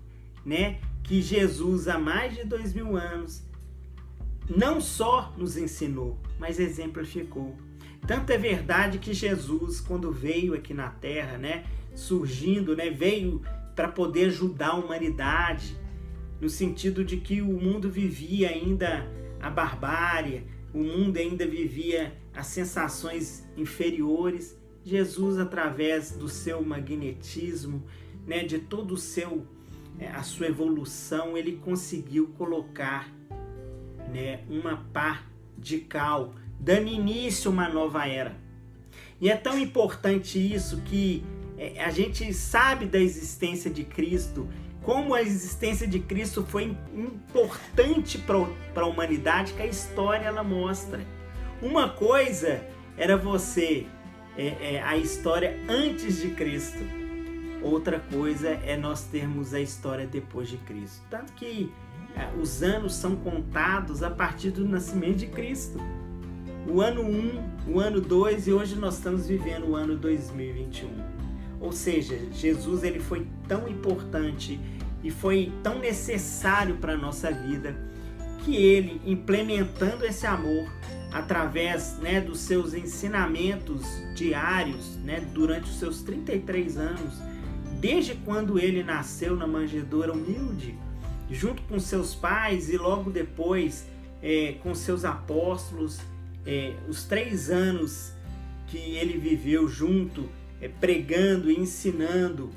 né, 0.44 0.78
que 1.02 1.20
Jesus 1.20 1.88
há 1.88 1.98
mais 1.98 2.34
de 2.34 2.44
dois 2.44 2.72
mil 2.72 2.96
anos 2.96 3.46
não 4.48 4.80
só 4.80 5.32
nos 5.36 5.56
ensinou, 5.56 6.18
mas 6.38 6.58
exemplificou. 6.60 7.56
Tanto 8.06 8.30
é 8.30 8.38
verdade 8.38 8.98
que 8.98 9.12
Jesus, 9.12 9.80
quando 9.80 10.12
veio 10.12 10.54
aqui 10.54 10.72
na 10.72 10.88
Terra, 10.88 11.36
né, 11.36 11.64
surgindo, 11.94 12.76
né, 12.76 12.90
veio 12.90 13.42
para 13.74 13.88
poder 13.88 14.26
ajudar 14.26 14.68
a 14.68 14.74
humanidade, 14.76 15.76
no 16.40 16.48
sentido 16.48 17.04
de 17.04 17.16
que 17.16 17.40
o 17.40 17.52
mundo 17.52 17.90
vivia 17.90 18.50
ainda 18.50 19.06
a 19.40 19.50
barbárie, 19.50 20.44
o 20.72 20.78
mundo 20.78 21.16
ainda 21.16 21.46
vivia 21.46 22.14
as 22.34 22.46
sensações 22.48 23.48
inferiores 23.56 24.56
Jesus, 24.86 25.36
através 25.36 26.12
do 26.12 26.28
seu 26.28 26.62
magnetismo, 26.62 27.82
né, 28.24 28.44
de 28.44 28.60
todo 28.60 28.94
o 28.94 28.96
seu 28.96 29.44
é, 29.98 30.08
a 30.08 30.22
sua 30.22 30.46
evolução, 30.46 31.36
ele 31.36 31.56
conseguiu 31.56 32.28
colocar 32.38 33.12
né, 34.12 34.44
uma 34.48 34.76
pá 34.92 35.22
de 35.58 35.78
cal, 35.78 36.34
dando 36.60 36.86
início 36.86 37.50
a 37.50 37.52
uma 37.52 37.68
nova 37.68 38.06
era. 38.06 38.36
E 39.20 39.28
é 39.28 39.34
tão 39.34 39.58
importante 39.58 40.38
isso 40.38 40.82
que 40.82 41.24
é, 41.58 41.82
a 41.82 41.90
gente 41.90 42.32
sabe 42.32 42.86
da 42.86 43.00
existência 43.00 43.68
de 43.68 43.82
Cristo, 43.82 44.48
como 44.86 45.14
a 45.14 45.20
existência 45.20 45.84
de 45.84 45.98
Cristo 45.98 46.44
foi 46.44 46.76
importante 46.94 48.18
para 48.18 48.84
a 48.84 48.86
humanidade, 48.86 49.52
que 49.52 49.60
a 49.60 49.66
história 49.66 50.26
ela 50.26 50.44
mostra. 50.44 51.00
Uma 51.60 51.88
coisa 51.88 52.64
era 52.96 53.16
você, 53.16 53.84
é, 54.38 54.76
é, 54.76 54.82
a 54.82 54.96
história 54.96 55.58
antes 55.68 56.18
de 56.18 56.30
Cristo. 56.30 56.78
Outra 57.60 57.98
coisa 57.98 58.48
é 58.48 58.76
nós 58.76 59.02
termos 59.02 59.52
a 59.52 59.60
história 59.60 60.06
depois 60.06 60.48
de 60.48 60.56
Cristo. 60.58 61.02
Tanto 61.10 61.32
que 61.32 61.72
é, 62.14 62.30
os 62.40 62.62
anos 62.62 62.94
são 62.94 63.16
contados 63.16 64.04
a 64.04 64.10
partir 64.10 64.52
do 64.52 64.64
nascimento 64.64 65.16
de 65.16 65.26
Cristo. 65.26 65.80
O 66.64 66.80
ano 66.80 67.02
1, 67.02 67.72
o 67.72 67.80
ano 67.80 68.00
2 68.00 68.46
e 68.46 68.52
hoje 68.52 68.76
nós 68.76 68.98
estamos 68.98 69.26
vivendo 69.26 69.66
o 69.66 69.74
ano 69.74 69.96
2021. 69.96 71.16
Ou 71.60 71.72
seja, 71.72 72.16
Jesus 72.32 72.84
ele 72.84 73.00
foi 73.00 73.26
tão 73.48 73.66
importante 73.66 74.60
e 75.06 75.10
foi 75.10 75.52
tão 75.62 75.78
necessário 75.78 76.78
para 76.78 76.94
a 76.94 76.96
nossa 76.96 77.30
vida 77.30 77.76
que 78.44 78.56
ele, 78.56 79.00
implementando 79.06 80.04
esse 80.04 80.26
amor 80.26 80.68
através 81.12 81.96
né, 81.98 82.20
dos 82.20 82.40
seus 82.40 82.74
ensinamentos 82.74 83.86
diários 84.16 84.96
né, 85.04 85.20
durante 85.32 85.70
os 85.70 85.78
seus 85.78 86.02
33 86.02 86.76
anos, 86.76 87.14
desde 87.80 88.16
quando 88.16 88.58
ele 88.58 88.82
nasceu 88.82 89.36
na 89.36 89.46
manjedoura 89.46 90.12
humilde, 90.12 90.76
junto 91.30 91.62
com 91.62 91.78
seus 91.78 92.12
pais 92.12 92.68
e 92.68 92.76
logo 92.76 93.08
depois 93.08 93.86
é, 94.20 94.56
com 94.60 94.74
seus 94.74 95.04
apóstolos, 95.04 96.00
é, 96.44 96.74
os 96.88 97.04
três 97.04 97.48
anos 97.48 98.12
que 98.66 98.96
ele 98.96 99.18
viveu 99.18 99.68
junto, 99.68 100.28
é, 100.60 100.66
pregando 100.66 101.48
e 101.48 101.56
ensinando 101.56 102.50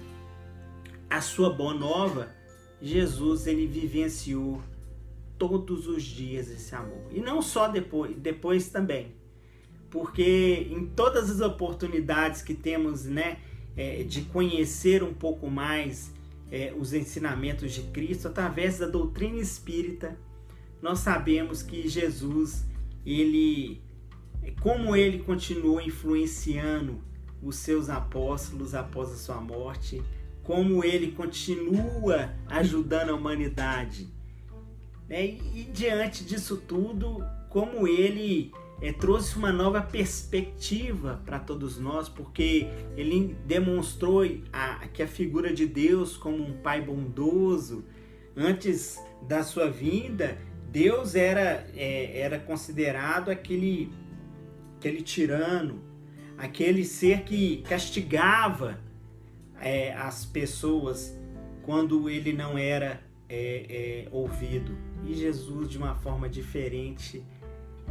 a 1.08 1.22
sua 1.22 1.52
boa 1.52 1.76
nova, 1.76 2.39
Jesus 2.82 3.48
ele 3.48 3.68
vivenciou 3.68 4.62
todos 5.38 5.88
os 5.88 6.04
dias 6.04 6.50
esse 6.50 6.74
amor. 6.76 7.08
E 7.12 7.20
não 7.20 7.42
só 7.42 7.68
depois, 7.68 8.16
depois 8.18 8.70
também. 8.70 9.14
Porque 9.90 10.68
em 10.70 10.86
todas 10.86 11.30
as 11.30 11.42
oportunidades 11.42 12.42
que 12.42 12.54
temos, 12.54 13.06
né, 13.06 13.40
é, 13.76 14.04
de 14.04 14.22
conhecer 14.24 15.02
um 15.04 15.14
pouco 15.14 15.50
mais 15.50 16.12
é, 16.52 16.74
os 16.78 16.94
ensinamentos 16.94 17.74
de 17.74 17.84
Cristo 17.84 18.28
através 18.28 18.78
da 18.80 18.88
doutrina 18.88 19.40
espírita, 19.40 20.18
nós 20.82 21.00
sabemos 21.00 21.64
que 21.64 21.88
Jesus, 21.88 22.66
ele, 23.06 23.82
como 24.62 24.96
ele 24.96 25.20
continuou 25.20 25.82
influenciando 25.82 27.02
os 27.42 27.56
seus 27.56 27.90
apóstolos 27.90 28.76
após 28.76 29.12
a 29.12 29.16
sua 29.16 29.42
morte, 29.42 30.02
como 30.50 30.84
ele 30.84 31.12
continua 31.12 32.34
ajudando 32.48 33.12
a 33.12 33.14
humanidade. 33.14 34.08
Né? 35.08 35.28
E, 35.28 35.62
e 35.62 35.64
diante 35.72 36.26
disso 36.26 36.58
tudo, 36.58 37.24
como 37.50 37.88
ele 37.88 38.52
é, 38.82 38.92
trouxe 38.92 39.38
uma 39.38 39.52
nova 39.52 39.80
perspectiva 39.80 41.22
para 41.24 41.38
todos 41.38 41.78
nós, 41.78 42.10
porque 42.10 42.68
ele 42.98 43.38
demonstrou 43.46 44.24
a, 44.52 44.88
que 44.88 45.04
a 45.04 45.08
figura 45.08 45.54
de 45.54 45.68
Deus 45.68 46.18
como 46.18 46.44
um 46.44 46.54
pai 46.64 46.82
bondoso, 46.82 47.86
antes 48.36 49.00
da 49.28 49.44
sua 49.44 49.70
vinda, 49.70 50.36
Deus 50.72 51.14
era, 51.14 51.68
é, 51.76 52.22
era 52.22 52.40
considerado 52.40 53.30
aquele, 53.30 53.92
aquele 54.80 55.04
tirano, 55.04 55.80
aquele 56.40 56.84
ser 56.84 57.22
que 57.22 57.62
castigava 57.70 58.89
é, 59.62 59.94
as 59.94 60.26
pessoas 60.26 61.18
quando 61.64 62.10
ele 62.10 62.34
não 62.34 62.58
era 62.58 63.02
é, 63.28 64.06
é 64.08 64.08
ouvido. 64.12 64.76
E 65.06 65.14
Jesus, 65.14 65.70
de 65.70 65.78
uma 65.78 65.96
forma 65.96 66.28
diferente, 66.28 67.24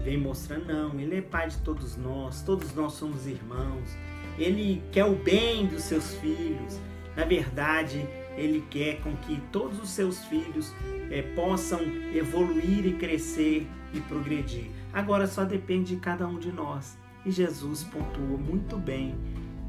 vem 0.03 0.19
mostrando, 0.19 0.67
não, 0.67 0.99
ele 1.01 1.17
é 1.17 1.23
pai 1.23 1.49
de 1.49 1.59
todos 1.59 1.97
nós, 1.97 2.43
todos 2.43 2.75
nós 2.75 2.95
somos 2.95 3.27
irmãos, 3.27 3.89
ele 4.39 4.83
quer 4.93 5.05
o 5.05 5.15
bem 5.15 5.67
dos 5.67 5.85
seus 5.85 6.15
filhos. 6.15 6.79
Na 7.17 7.25
verdade, 7.25 8.07
ele 8.37 8.65
quer 8.71 9.01
com 9.01 9.17
que 9.17 9.41
todos 9.53 9.81
os 9.81 9.91
seus 9.91 10.25
filhos 10.25 10.73
é, 11.11 11.23
possam 11.35 11.81
evoluir 12.15 12.87
e 12.87 12.93
crescer 12.95 13.67
e 13.93 14.01
progredir. 14.01 14.71
Agora 14.93 15.27
só 15.27 15.45
depende 15.45 15.95
de 15.95 16.01
cada 16.01 16.27
um 16.27 16.39
de 16.39 16.53
nós. 16.53 16.97
E 17.25 17.31
Jesus 17.31 17.83
pontuou 17.85 18.39
muito 18.39 18.77
bem 18.77 19.15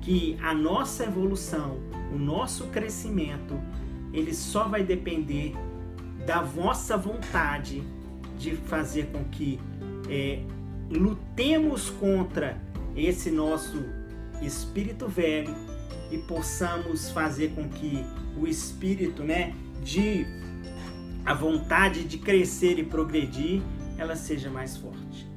que 0.10 0.36
a 0.42 0.56
nossa 0.56 1.04
evolução, 1.04 1.78
o 2.12 2.18
nosso 2.18 2.66
crescimento, 2.70 3.54
ele 4.12 4.34
só 4.34 4.68
vai 4.68 4.84
depender 4.84 5.54
da 6.26 6.42
vossa 6.42 6.98
vontade 6.98 7.84
de 8.36 8.56
fazer 8.56 9.12
com 9.12 9.24
que 9.26 9.60
é, 10.10 10.42
lutemos 10.90 11.92
contra 11.92 12.60
esse 12.96 13.30
nosso 13.30 13.86
espírito 14.42 15.08
velho 15.08 15.54
e 16.10 16.18
possamos 16.18 17.12
fazer 17.12 17.50
com 17.50 17.70
que 17.70 18.04
o 18.36 18.48
espírito, 18.48 19.22
né, 19.22 19.54
de 19.84 20.26
a 21.24 21.36
vontade 21.36 22.04
de 22.04 22.18
crescer 22.18 22.80
e 22.80 22.84
progredir, 22.84 23.62
ela 23.96 24.16
seja 24.16 24.50
mais 24.50 24.76
forte. 24.76 25.30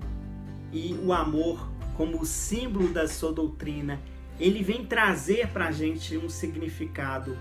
E 0.72 0.94
o 1.04 1.12
amor, 1.12 1.70
como 1.94 2.24
símbolo 2.24 2.88
da 2.88 3.06
sua 3.06 3.34
doutrina, 3.34 4.00
ele 4.38 4.62
vem 4.62 4.84
trazer 4.84 5.48
para 5.48 5.68
a 5.68 5.72
gente 5.72 6.16
um 6.16 6.28
significado 6.28 7.36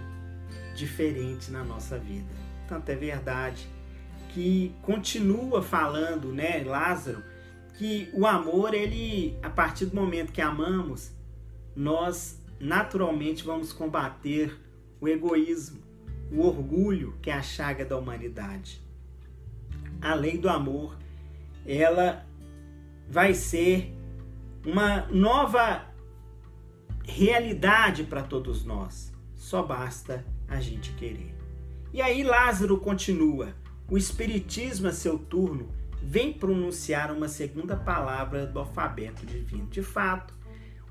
diferente 0.76 1.52
na 1.52 1.64
nossa 1.64 1.98
vida. 1.98 2.30
Tanto 2.68 2.90
é 2.90 2.96
verdade 2.96 3.68
que 4.30 4.74
continua 4.82 5.62
falando, 5.62 6.32
né, 6.32 6.64
Lázaro, 6.66 7.24
que 7.78 8.10
o 8.14 8.26
amor, 8.26 8.74
ele, 8.74 9.38
a 9.42 9.50
partir 9.50 9.88
do 9.88 9.96
momento 9.96 10.32
que 10.32 10.42
amamos, 10.42 11.12
nós 11.76 12.40
naturalmente 12.60 13.44
vamos 13.44 13.74
combater 13.74 14.58
o 15.00 15.08
egoísmo, 15.08 15.82
o 16.32 16.46
orgulho, 16.46 17.18
que 17.22 17.30
é 17.30 17.34
a 17.34 17.42
chaga 17.42 17.84
da 17.84 17.98
humanidade. 17.98 18.82
A 20.02 20.14
lei 20.14 20.38
do 20.38 20.48
amor, 20.48 20.98
ela 21.66 22.26
vai 23.10 23.34
ser 23.34 23.94
uma 24.66 25.08
nova 25.08 25.91
realidade 27.06 28.04
para 28.04 28.24
todos 28.24 28.64
nós. 28.64 29.12
Só 29.36 29.64
basta 29.64 30.26
a 30.48 30.60
gente 30.60 30.94
querer. 30.94 31.36
E 31.94 32.02
aí 32.02 32.24
Lázaro 32.24 32.78
continua: 32.78 33.54
o 33.90 33.98
Espiritismo, 33.98 34.88
a 34.88 34.94
seu 34.94 35.18
turno, 35.18 35.70
vem 36.02 36.34
pronunciar 36.34 37.12
uma 37.12 37.28
segunda 37.28 37.76
palavra 37.76 38.46
do 38.46 38.60
alfabeto 38.60 39.26
divino. 39.26 39.68
De 39.68 39.84
fato, 39.84 40.34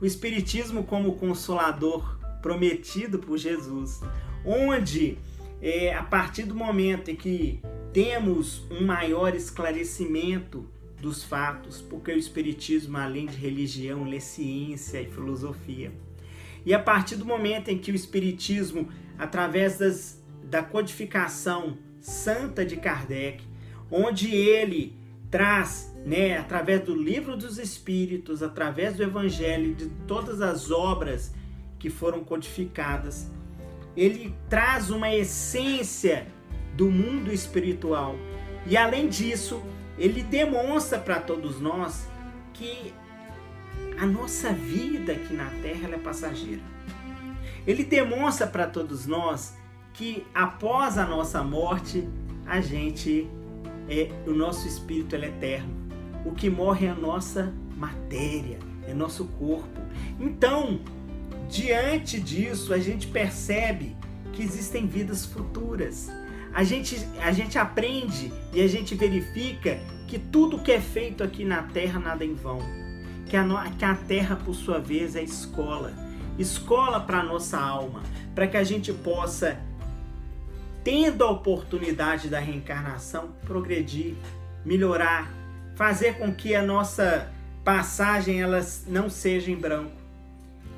o 0.00 0.06
Espiritismo, 0.06 0.84
como 0.84 1.16
consolador 1.16 2.18
prometido 2.40 3.18
por 3.18 3.36
Jesus, 3.36 4.00
onde 4.44 5.18
é, 5.60 5.94
a 5.94 6.02
partir 6.02 6.44
do 6.44 6.54
momento 6.54 7.10
em 7.10 7.16
que 7.16 7.60
temos 7.92 8.64
um 8.70 8.84
maior 8.84 9.34
esclarecimento 9.34 10.66
dos 11.00 11.24
fatos, 11.24 11.80
porque 11.80 12.12
o 12.12 12.18
Espiritismo, 12.18 12.98
além 12.98 13.26
de 13.26 13.36
religião, 13.36 14.04
lê 14.04 14.20
ciência 14.20 15.00
e 15.00 15.06
filosofia. 15.06 15.92
E 16.64 16.74
a 16.74 16.78
partir 16.78 17.16
do 17.16 17.24
momento 17.24 17.68
em 17.68 17.78
que 17.78 17.90
o 17.90 17.94
Espiritismo, 17.94 18.88
através 19.18 19.78
das, 19.78 20.22
da 20.44 20.62
codificação 20.62 21.78
santa 22.00 22.64
de 22.64 22.76
Kardec, 22.76 23.42
onde 23.90 24.34
ele 24.34 24.98
traz, 25.30 25.94
né, 26.04 26.36
através 26.36 26.82
do 26.82 26.94
livro 26.94 27.36
dos 27.36 27.58
Espíritos, 27.58 28.42
através 28.42 28.96
do 28.96 29.02
Evangelho, 29.02 29.74
de 29.74 29.88
todas 30.06 30.40
as 30.40 30.70
obras 30.70 31.32
que 31.78 31.88
foram 31.88 32.22
codificadas, 32.22 33.30
ele 33.96 34.34
traz 34.48 34.90
uma 34.90 35.14
essência 35.14 36.26
do 36.76 36.90
mundo 36.90 37.32
espiritual. 37.32 38.16
E 38.66 38.76
além 38.76 39.08
disso, 39.08 39.62
ele 40.00 40.22
demonstra 40.22 40.98
para 40.98 41.20
todos 41.20 41.60
nós 41.60 42.08
que 42.54 42.94
a 43.98 44.06
nossa 44.06 44.50
vida 44.50 45.12
aqui 45.12 45.34
na 45.34 45.50
Terra 45.62 45.90
é 45.92 45.98
passageira. 45.98 46.62
Ele 47.66 47.84
demonstra 47.84 48.46
para 48.46 48.66
todos 48.66 49.06
nós 49.06 49.54
que 49.92 50.26
após 50.34 50.96
a 50.96 51.04
nossa 51.04 51.42
morte, 51.42 52.08
a 52.46 52.62
gente 52.62 53.28
é 53.90 54.10
o 54.26 54.32
nosso 54.32 54.66
espírito 54.66 55.14
é 55.16 55.26
eterno. 55.26 55.74
O 56.24 56.32
que 56.32 56.48
morre 56.48 56.86
é 56.86 56.90
a 56.90 56.94
nossa 56.94 57.52
matéria, 57.76 58.58
é 58.88 58.94
nosso 58.94 59.26
corpo. 59.26 59.80
Então, 60.18 60.80
diante 61.46 62.18
disso, 62.18 62.72
a 62.72 62.78
gente 62.78 63.06
percebe 63.06 63.94
que 64.32 64.42
existem 64.42 64.86
vidas 64.86 65.26
futuras. 65.26 66.10
A 66.52 66.64
gente, 66.64 66.96
a 67.22 67.32
gente 67.32 67.58
aprende 67.58 68.32
e 68.52 68.60
a 68.60 68.66
gente 68.66 68.94
verifica 68.94 69.78
que 70.06 70.18
tudo 70.18 70.58
que 70.58 70.72
é 70.72 70.80
feito 70.80 71.22
aqui 71.22 71.44
na 71.44 71.62
Terra 71.62 72.00
nada 72.00 72.24
em 72.24 72.34
vão. 72.34 72.58
que 73.28 73.36
a, 73.36 73.44
que 73.78 73.84
a 73.84 73.94
terra, 73.94 74.34
por 74.34 74.54
sua 74.54 74.80
vez, 74.80 75.14
é 75.14 75.22
escola 75.22 75.94
escola 76.40 77.00
para 77.00 77.20
a 77.20 77.22
nossa 77.22 77.58
alma, 77.58 78.02
para 78.34 78.46
que 78.46 78.56
a 78.56 78.64
gente 78.64 78.92
possa, 78.92 79.58
tendo 80.82 81.24
a 81.24 81.30
oportunidade 81.30 82.28
da 82.28 82.38
reencarnação, 82.38 83.32
progredir, 83.44 84.14
melhorar, 84.64 85.30
fazer 85.76 86.18
com 86.18 86.32
que 86.32 86.54
a 86.54 86.62
nossa 86.62 87.30
passagem 87.64 88.40
ela 88.40 88.60
não 88.86 89.10
seja 89.10 89.50
em 89.50 89.56
branco. 89.56 89.92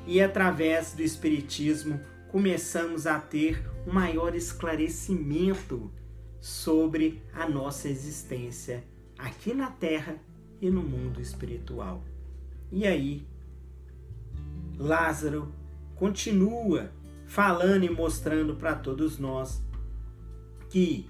E 0.05 0.21
através 0.21 0.93
do 0.93 1.01
Espiritismo 1.01 1.99
começamos 2.29 3.07
a 3.07 3.19
ter 3.19 3.63
um 3.85 3.93
maior 3.93 4.35
esclarecimento 4.35 5.91
sobre 6.39 7.21
a 7.33 7.47
nossa 7.47 7.87
existência 7.87 8.83
aqui 9.17 9.53
na 9.53 9.69
Terra 9.71 10.17
e 10.61 10.69
no 10.69 10.81
mundo 10.81 11.21
espiritual. 11.21 12.03
E 12.71 12.85
aí, 12.87 13.25
Lázaro 14.77 15.53
continua 15.95 16.91
falando 17.25 17.83
e 17.83 17.89
mostrando 17.89 18.55
para 18.55 18.75
todos 18.75 19.17
nós 19.17 19.61
que 20.69 21.09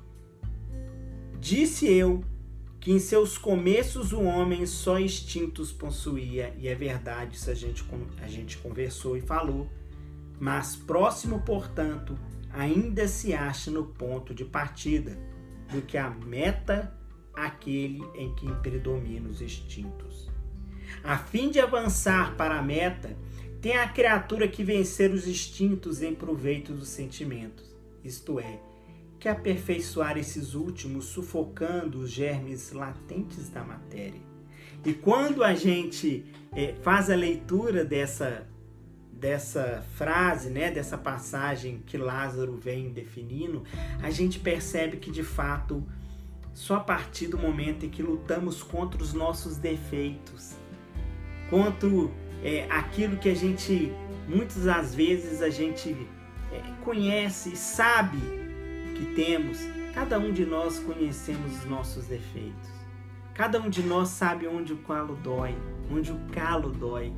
disse 1.39 1.87
eu 1.87 2.23
que 2.79 2.91
em 2.91 2.99
seus 2.99 3.37
começos 3.37 4.11
o 4.11 4.21
homem 4.21 4.65
só 4.65 4.99
instintos 4.99 5.71
possuía, 5.71 6.53
e 6.59 6.67
é 6.67 6.75
verdade, 6.75 7.37
isso 7.37 7.49
a 7.49 7.53
gente, 7.53 7.83
a 8.21 8.27
gente 8.27 8.57
conversou 8.57 9.15
e 9.15 9.21
falou, 9.21 9.69
mas 10.37 10.75
próximo, 10.75 11.39
portanto, 11.41 12.19
ainda 12.53 13.07
se 13.07 13.33
acha 13.33 13.69
no 13.71 13.85
ponto 13.85 14.33
de 14.33 14.45
partida, 14.45 15.17
do 15.71 15.81
que 15.81 15.97
a 15.97 16.09
meta 16.09 16.95
aquele 17.33 18.03
em 18.13 18.33
que 18.35 18.49
predominam 18.61 19.31
os 19.31 19.41
instintos. 19.41 20.29
A 21.03 21.17
fim 21.17 21.49
de 21.49 21.59
avançar 21.59 22.35
para 22.35 22.59
a 22.59 22.61
meta, 22.61 23.17
tem 23.59 23.77
a 23.77 23.87
criatura 23.87 24.47
que 24.47 24.63
vencer 24.63 25.11
os 25.11 25.27
instintos 25.27 26.01
em 26.01 26.13
proveito 26.13 26.73
dos 26.73 26.89
sentimentos, 26.89 27.75
isto 28.03 28.39
é, 28.39 28.59
que 29.19 29.29
aperfeiçoar 29.29 30.17
esses 30.17 30.53
últimos, 30.53 31.05
sufocando 31.05 31.99
os 31.99 32.11
germes 32.11 32.73
latentes 32.73 33.49
da 33.49 33.63
matéria. 33.63 34.21
E 34.85 34.93
quando 34.93 35.43
a 35.43 35.55
gente 35.55 36.25
é, 36.51 36.73
faz 36.81 37.09
a 37.09 37.15
leitura 37.15 37.85
dessa, 37.85 38.45
dessa 39.23 39.81
frase, 39.95 40.49
né, 40.49 40.69
dessa 40.69 40.97
passagem 40.97 41.81
que 41.85 41.97
Lázaro 41.97 42.57
vem 42.57 42.91
definindo, 42.91 43.63
a 44.01 44.09
gente 44.09 44.37
percebe 44.37 44.97
que 44.97 45.09
de 45.09 45.23
fato 45.23 45.81
só 46.53 46.75
a 46.75 46.79
partir 46.81 47.27
do 47.27 47.37
momento 47.37 47.85
em 47.85 47.89
que 47.89 48.03
lutamos 48.03 48.61
contra 48.61 49.01
os 49.01 49.13
nossos 49.13 49.55
defeitos, 49.55 50.57
contra 51.49 51.87
é, 52.43 52.67
aquilo 52.69 53.15
que 53.15 53.29
a 53.29 53.33
gente, 53.33 53.93
muitas 54.27 54.65
das 54.65 54.93
vezes, 54.93 55.41
a 55.41 55.49
gente 55.49 55.95
é, 56.51 56.59
conhece, 56.83 57.55
sabe 57.55 58.19
que 58.93 59.15
temos. 59.15 59.57
Cada 59.93 60.19
um 60.19 60.33
de 60.33 60.45
nós 60.45 60.79
conhecemos 60.79 61.59
os 61.59 61.65
nossos 61.65 62.07
defeitos. 62.07 62.69
Cada 63.33 63.57
um 63.57 63.69
de 63.69 63.83
nós 63.83 64.09
sabe 64.09 64.47
onde 64.47 64.73
o 64.73 64.77
calo 64.79 65.15
dói, 65.23 65.55
onde 65.89 66.11
o 66.11 66.19
calo 66.33 66.71
dói. 66.71 67.13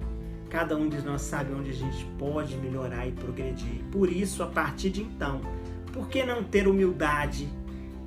Cada 0.56 0.78
um 0.78 0.88
de 0.88 1.02
nós 1.02 1.22
sabe 1.22 1.54
onde 1.54 1.72
a 1.72 1.74
gente 1.74 2.06
pode 2.18 2.56
melhorar 2.56 3.06
e 3.06 3.12
progredir. 3.12 3.84
Por 3.92 4.10
isso, 4.10 4.42
a 4.42 4.48
partir 4.48 4.90
de 4.90 5.02
então, 5.02 5.42
por 5.92 6.08
que 6.08 6.24
não 6.24 6.46
ter 6.46 6.66
humildade 6.66 7.50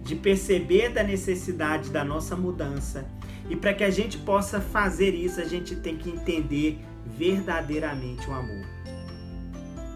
de 0.03 0.17
perceber 0.17 0.89
da 0.89 1.03
necessidade 1.03 1.91
da 1.91 2.03
nossa 2.03 2.35
mudança? 2.35 3.07
E 3.51 3.55
para 3.55 3.75
que 3.75 3.85
a 3.85 3.91
gente 3.91 4.17
possa 4.17 4.63
fazer 4.63 5.15
isso, 5.15 5.43
a 5.43 5.45
gente 5.45 5.77
tem 5.77 5.99
que 5.99 6.09
entender 6.09 6.79
verdadeiramente 7.05 8.27
o 8.27 8.33
amor. 8.33 8.65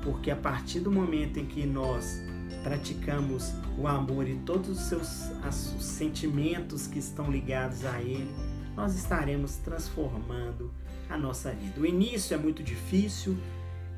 Porque 0.02 0.30
a 0.30 0.36
partir 0.36 0.80
do 0.80 0.92
momento 0.92 1.40
em 1.40 1.46
que 1.46 1.64
nós 1.64 2.22
praticamos 2.62 3.50
o 3.78 3.88
amor 3.88 4.28
e 4.28 4.34
todos 4.40 4.68
os 4.68 4.80
seus 4.80 5.30
os 5.74 5.84
sentimentos 5.86 6.86
que 6.86 6.98
estão 6.98 7.30
ligados 7.30 7.82
a 7.86 8.02
ele, 8.02 8.30
nós 8.76 8.94
estaremos 8.94 9.56
transformando 9.56 10.70
a 11.08 11.16
nossa 11.16 11.52
vida. 11.52 11.80
O 11.80 11.86
início 11.86 12.34
é 12.34 12.36
muito 12.36 12.62
difícil, 12.62 13.36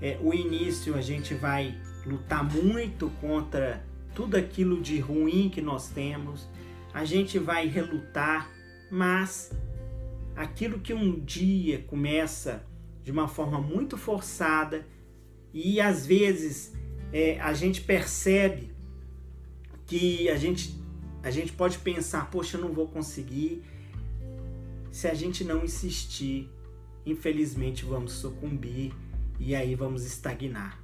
é, 0.00 0.18
o 0.20 0.34
início 0.34 0.94
a 0.94 1.00
gente 1.00 1.34
vai 1.34 1.74
lutar 2.06 2.44
muito 2.44 3.10
contra 3.20 3.84
tudo 4.14 4.36
aquilo 4.36 4.80
de 4.80 4.98
ruim 4.98 5.48
que 5.48 5.60
nós 5.60 5.88
temos, 5.88 6.48
a 6.92 7.04
gente 7.04 7.38
vai 7.38 7.66
relutar, 7.66 8.50
mas 8.90 9.52
aquilo 10.36 10.78
que 10.78 10.92
um 10.92 11.18
dia 11.20 11.84
começa 11.86 12.64
de 13.02 13.10
uma 13.10 13.28
forma 13.28 13.60
muito 13.60 13.96
forçada 13.96 14.86
e 15.52 15.80
às 15.80 16.06
vezes 16.06 16.72
é, 17.12 17.38
a 17.40 17.52
gente 17.52 17.80
percebe 17.80 18.72
que 19.86 20.28
a 20.28 20.36
gente, 20.36 20.74
a 21.22 21.30
gente 21.30 21.52
pode 21.52 21.78
pensar, 21.78 22.30
poxa, 22.30 22.56
eu 22.56 22.60
não 22.60 22.72
vou 22.72 22.88
conseguir. 22.88 23.62
Se 24.90 25.08
a 25.08 25.14
gente 25.14 25.44
não 25.44 25.64
insistir, 25.64 26.48
infelizmente 27.06 27.84
vamos 27.84 28.12
sucumbir 28.12 28.92
e 29.38 29.54
aí 29.54 29.74
vamos 29.74 30.04
estagnar. 30.04 30.80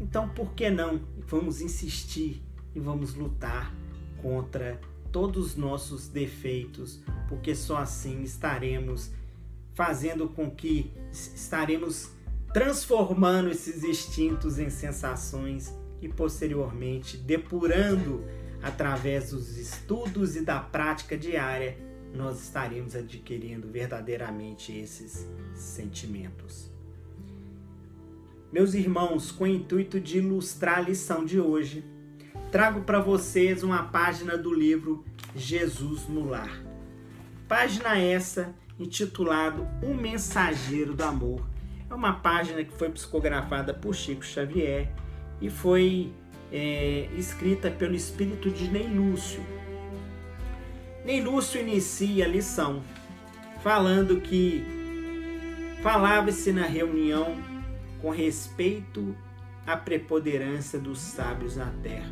Então, 0.00 0.28
por 0.28 0.52
que 0.54 0.70
não? 0.70 1.00
Vamos 1.26 1.60
insistir 1.60 2.42
e 2.74 2.80
vamos 2.80 3.14
lutar 3.14 3.74
contra 4.20 4.80
todos 5.12 5.46
os 5.46 5.56
nossos 5.56 6.08
defeitos, 6.08 7.00
porque 7.28 7.54
só 7.54 7.78
assim 7.78 8.22
estaremos 8.22 9.12
fazendo 9.74 10.28
com 10.28 10.50
que 10.50 10.92
estaremos 11.12 12.10
transformando 12.52 13.50
esses 13.50 13.82
instintos 13.82 14.58
em 14.58 14.70
sensações 14.70 15.72
e 16.00 16.08
posteriormente 16.08 17.16
depurando 17.16 18.24
através 18.62 19.30
dos 19.30 19.56
estudos 19.56 20.36
e 20.36 20.40
da 20.40 20.58
prática 20.58 21.16
diária, 21.16 21.76
nós 22.14 22.40
estaremos 22.40 22.94
adquirindo 22.94 23.68
verdadeiramente 23.68 24.72
esses 24.72 25.26
sentimentos. 25.54 26.70
Meus 28.52 28.72
irmãos, 28.72 29.32
com 29.32 29.44
o 29.44 29.48
intuito 29.48 30.00
de 30.00 30.18
ilustrar 30.18 30.78
a 30.78 30.82
lição 30.82 31.24
de 31.24 31.40
hoje, 31.40 31.84
trago 32.52 32.82
para 32.82 33.00
vocês 33.00 33.64
uma 33.64 33.82
página 33.82 34.38
do 34.38 34.54
livro 34.54 35.04
Jesus 35.34 36.06
no 36.08 36.28
Lar. 36.28 36.62
Página 37.48 37.98
essa 37.98 38.54
intitulado 38.78 39.66
O 39.82 39.92
Mensageiro 39.92 40.94
do 40.94 41.02
Amor. 41.02 41.44
É 41.90 41.94
uma 41.94 42.12
página 42.12 42.64
que 42.64 42.72
foi 42.72 42.90
psicografada 42.90 43.74
por 43.74 43.94
Chico 43.94 44.24
Xavier 44.24 44.92
e 45.40 45.50
foi 45.50 46.12
é, 46.52 47.08
escrita 47.16 47.70
pelo 47.70 47.94
espírito 47.94 48.50
de 48.50 48.68
Ney 48.68 48.86
Lúcio. 48.86 49.42
Ney 51.04 51.20
Lúcio 51.20 51.60
inicia 51.60 52.24
a 52.24 52.28
lição 52.28 52.82
falando 53.62 54.22
que 54.22 54.64
falava-se 55.82 56.50
na 56.50 56.64
reunião 56.64 57.36
com 58.00 58.08
respeito 58.08 59.14
à 59.66 59.76
preponderância 59.76 60.78
dos 60.78 60.98
sábios 60.98 61.56
na 61.56 61.70
terra. 61.82 62.10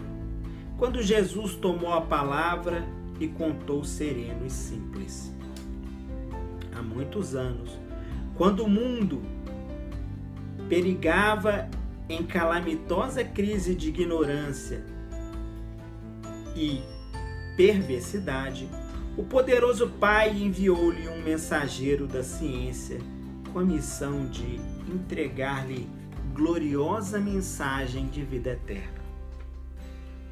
Quando 0.77 1.03
Jesus 1.03 1.55
tomou 1.55 1.95
a 1.95 2.03
palavra 2.03 2.87
e 3.19 3.29
contou 3.29 3.83
sereno 3.83 4.45
e 4.45 4.51
simples 4.51 5.35
há 6.77 6.83
muitos 6.83 7.35
anos, 7.35 7.71
quando 8.35 8.63
o 8.63 8.69
mundo 8.69 9.23
perigava 10.69 11.67
em 12.11 12.23
calamitosa 12.23 13.25
crise 13.25 13.75
de 13.75 13.89
ignorância 13.89 14.85
e 16.55 16.83
perversidade, 17.57 18.69
o 19.17 19.23
poderoso 19.23 19.89
Pai 19.89 20.31
enviou-lhe 20.31 21.09
um 21.09 21.23
mensageiro 21.23 22.07
da 22.07 22.23
ciência 22.23 22.99
com 23.53 23.59
a 23.59 23.65
missão 23.65 24.27
de 24.27 24.59
entregar-lhe 24.91 25.87
gloriosa 26.33 27.21
mensagem 27.21 28.07
de 28.09 28.23
vida 28.25 28.51
eterna. 28.51 29.03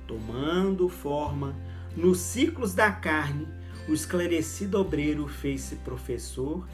Tomando 0.06 0.88
forma 0.88 1.54
nos 1.94 2.20
ciclos 2.20 2.72
da 2.72 2.90
carne, 2.90 3.46
o 3.86 3.92
esclarecido 3.92 4.80
obreiro 4.80 5.28
fez-se 5.28 5.76
professor 5.76 6.66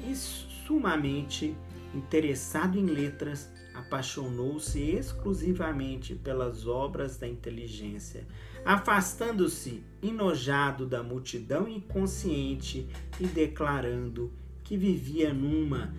e, 0.00 0.14
sumamente 0.16 1.54
interessado 1.94 2.76
em 2.76 2.86
letras, 2.86 3.48
apaixonou-se 3.74 4.80
exclusivamente 4.80 6.14
pelas 6.16 6.66
obras 6.66 7.16
da 7.16 7.28
inteligência, 7.28 8.26
afastando-se 8.64 9.82
enojado 10.02 10.86
da 10.86 11.02
multidão 11.02 11.68
inconsciente 11.68 12.88
e 13.20 13.26
declarando 13.26 14.32
que 14.62 14.76
vivia 14.76 15.32
numa 15.32 15.94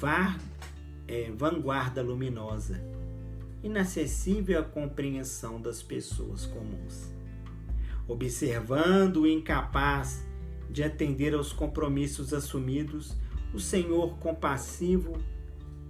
var, 0.00 0.38
é, 1.06 1.30
vanguarda 1.30 2.02
luminosa, 2.02 2.82
inacessível 3.62 4.60
à 4.60 4.62
compreensão 4.62 5.60
das 5.60 5.82
pessoas 5.82 6.46
comuns. 6.46 7.12
Observando 8.06 9.22
o 9.22 9.26
incapaz 9.26 10.26
de 10.70 10.82
atender 10.82 11.34
aos 11.34 11.52
compromissos 11.52 12.32
assumidos, 12.32 13.16
o 13.52 13.60
Senhor 13.60 14.18
compassivo 14.18 15.14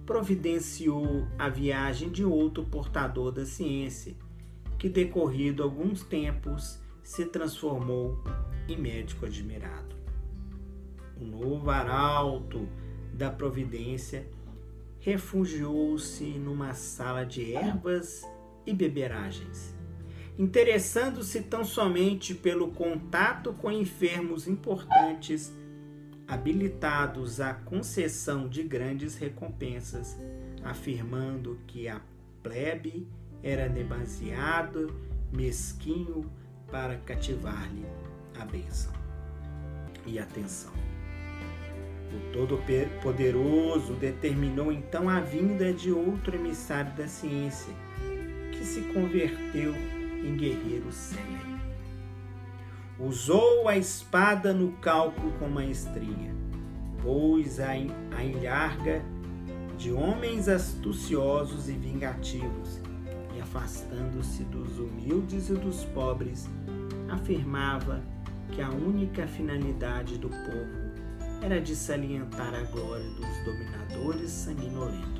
providenciou 0.05 1.27
a 1.37 1.49
viagem 1.49 2.09
de 2.09 2.25
outro 2.25 2.63
portador 2.65 3.31
da 3.31 3.45
ciência, 3.45 4.15
que 4.79 4.87
decorrido 4.87 5.61
alguns 5.61 6.03
tempos 6.03 6.79
se 7.03 7.25
transformou 7.25 8.17
em 8.67 8.77
médico 8.77 9.25
admirado. 9.25 9.95
O 11.19 11.25
novo 11.25 11.69
arauto 11.69 12.65
da 13.13 13.29
providência 13.29 14.25
refugiou-se 14.99 16.23
numa 16.23 16.73
sala 16.73 17.25
de 17.25 17.53
ervas 17.53 18.25
e 18.65 18.73
beberagens, 18.73 19.75
interessando-se 20.37 21.41
tão 21.41 21.65
somente 21.65 22.33
pelo 22.33 22.71
contato 22.71 23.51
com 23.53 23.69
enfermos 23.69 24.47
importantes 24.47 25.53
habilitados 26.25 27.41
à 27.41 27.53
concessão 27.53 28.47
de 28.47 28.63
grandes 28.63 29.15
recompensas, 29.15 30.15
afirmando 30.63 31.59
que 31.65 31.87
a 31.89 32.01
plebe 32.43 33.07
era 33.43 33.67
demasiado 33.69 34.93
mesquinho 35.31 36.29
para 36.71 36.97
cativar-lhe 36.97 37.85
a 38.39 38.45
bênção 38.45 38.93
e 40.05 40.19
atenção. 40.19 40.73
O 42.11 42.33
Todo-Poderoso 42.33 43.93
determinou 43.93 44.71
então 44.71 45.07
a 45.07 45.19
vinda 45.19 45.71
de 45.71 45.91
outro 45.91 46.35
emissário 46.35 46.91
da 46.93 47.07
ciência, 47.07 47.73
que 48.51 48.65
se 48.65 48.81
converteu 48.93 49.75
em 49.75 50.35
guerreiro 50.35 50.91
célere. 50.91 51.59
Usou 52.99 53.67
a 53.67 53.77
espada 53.77 54.53
no 54.53 54.73
cálculo 54.73 55.31
com 55.33 55.47
maestria, 55.47 56.33
pôs 57.01 57.59
a, 57.59 57.69
a 57.69 58.23
ilharga 58.23 59.01
de 59.77 59.91
homens 59.91 60.49
astuciosos 60.49 61.69
e 61.69 61.73
vingativos, 61.73 62.81
afastando-se 63.49 64.43
dos 64.43 64.77
humildes 64.77 65.49
e 65.49 65.53
dos 65.53 65.83
pobres, 65.85 66.47
afirmava 67.09 68.01
que 68.51 68.61
a 68.61 68.69
única 68.69 69.27
finalidade 69.27 70.17
do 70.19 70.29
povo 70.29 71.41
era 71.41 71.59
de 71.59 71.75
salientar 71.75 72.53
a 72.53 72.61
glória 72.63 73.09
dos 73.11 73.43
dominadores 73.43 74.29
sanguinolentos. 74.29 75.19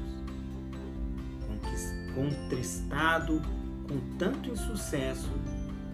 Contristado 2.13 3.41
com 3.87 4.17
tanto 4.17 4.49
insucesso, 4.49 5.31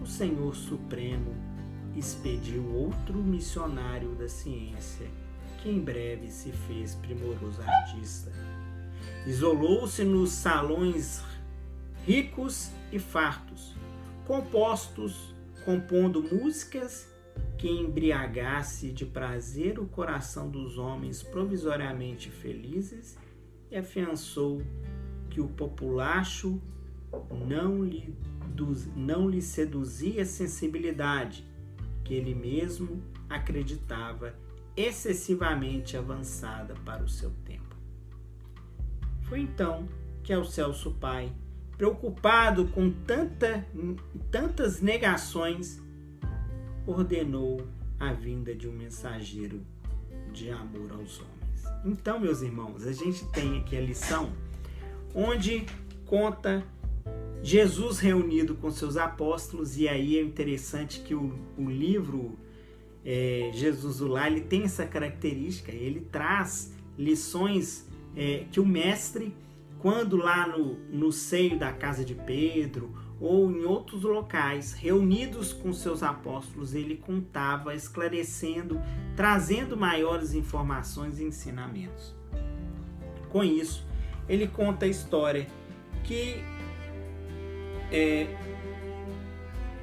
o 0.02 0.06
Senhor 0.06 0.54
Supremo 0.54 1.34
expediu 1.94 2.66
outro 2.74 3.14
missionário 3.14 4.14
da 4.16 4.28
ciência, 4.28 5.06
que 5.58 5.70
em 5.70 5.80
breve 5.80 6.30
se 6.30 6.50
fez 6.50 6.94
primoroso 6.96 7.62
artista. 7.62 8.32
Isolou-se 9.26 10.02
nos 10.04 10.30
salões 10.30 11.22
ricos 12.06 12.70
e 12.92 13.00
fartos, 13.00 13.74
compostos, 14.28 15.34
compondo 15.64 16.22
músicas 16.22 17.12
que 17.58 17.68
embriagasse 17.68 18.92
de 18.92 19.04
prazer 19.04 19.80
o 19.80 19.86
coração 19.86 20.48
dos 20.48 20.78
homens 20.78 21.24
provisoriamente 21.24 22.30
felizes 22.30 23.18
e 23.68 23.76
afiançou 23.76 24.62
que 25.28 25.40
o 25.40 25.48
populacho 25.48 26.62
não 27.48 27.82
lhe, 27.82 28.14
não 28.94 29.28
lhe 29.28 29.42
seduzia 29.42 30.24
sensibilidade, 30.24 31.44
que 32.04 32.14
ele 32.14 32.36
mesmo 32.36 33.02
acreditava 33.28 34.32
excessivamente 34.76 35.96
avançada 35.96 36.72
para 36.84 37.02
o 37.02 37.08
seu 37.08 37.32
tempo. 37.44 37.74
Foi 39.22 39.40
então 39.40 39.88
que 40.22 40.32
ao 40.32 40.44
Celso 40.44 40.92
Pai, 40.92 41.32
preocupado 41.76 42.66
com 42.68 42.90
tanta, 42.90 43.66
tantas 44.30 44.80
negações, 44.80 45.82
ordenou 46.86 47.66
a 47.98 48.12
vinda 48.12 48.54
de 48.54 48.68
um 48.68 48.72
mensageiro 48.72 49.60
de 50.32 50.50
amor 50.50 50.92
aos 50.92 51.20
homens. 51.20 51.64
Então, 51.84 52.18
meus 52.18 52.42
irmãos, 52.42 52.86
a 52.86 52.92
gente 52.92 53.24
tem 53.26 53.58
aqui 53.58 53.76
a 53.76 53.80
lição 53.80 54.32
onde 55.14 55.66
conta 56.04 56.64
Jesus 57.42 57.98
reunido 57.98 58.54
com 58.54 58.70
seus 58.70 58.96
apóstolos, 58.96 59.76
e 59.78 59.88
aí 59.88 60.18
é 60.18 60.22
interessante 60.22 61.00
que 61.00 61.14
o, 61.14 61.32
o 61.56 61.70
livro 61.70 62.36
é, 63.04 63.50
Jesus 63.54 64.00
o 64.00 64.08
Lar, 64.08 64.26
ele 64.26 64.40
tem 64.40 64.64
essa 64.64 64.84
característica, 64.84 65.70
ele 65.70 66.00
traz 66.00 66.72
lições 66.98 67.86
é, 68.16 68.44
que 68.50 68.58
o 68.58 68.66
mestre, 68.66 69.32
quando 69.78 70.16
lá 70.16 70.46
no, 70.46 70.74
no 70.90 71.12
seio 71.12 71.58
da 71.58 71.72
casa 71.72 72.04
de 72.04 72.14
Pedro 72.14 72.94
ou 73.20 73.50
em 73.50 73.64
outros 73.64 74.02
locais, 74.02 74.72
reunidos 74.72 75.52
com 75.52 75.72
seus 75.72 76.02
apóstolos, 76.02 76.74
ele 76.74 76.96
contava, 76.96 77.74
esclarecendo, 77.74 78.80
trazendo 79.14 79.76
maiores 79.76 80.34
informações 80.34 81.18
e 81.18 81.24
ensinamentos. 81.24 82.14
Com 83.30 83.42
isso, 83.42 83.86
ele 84.28 84.46
conta 84.46 84.84
a 84.84 84.88
história 84.88 85.46
que 86.04 86.42
é, 87.90 88.26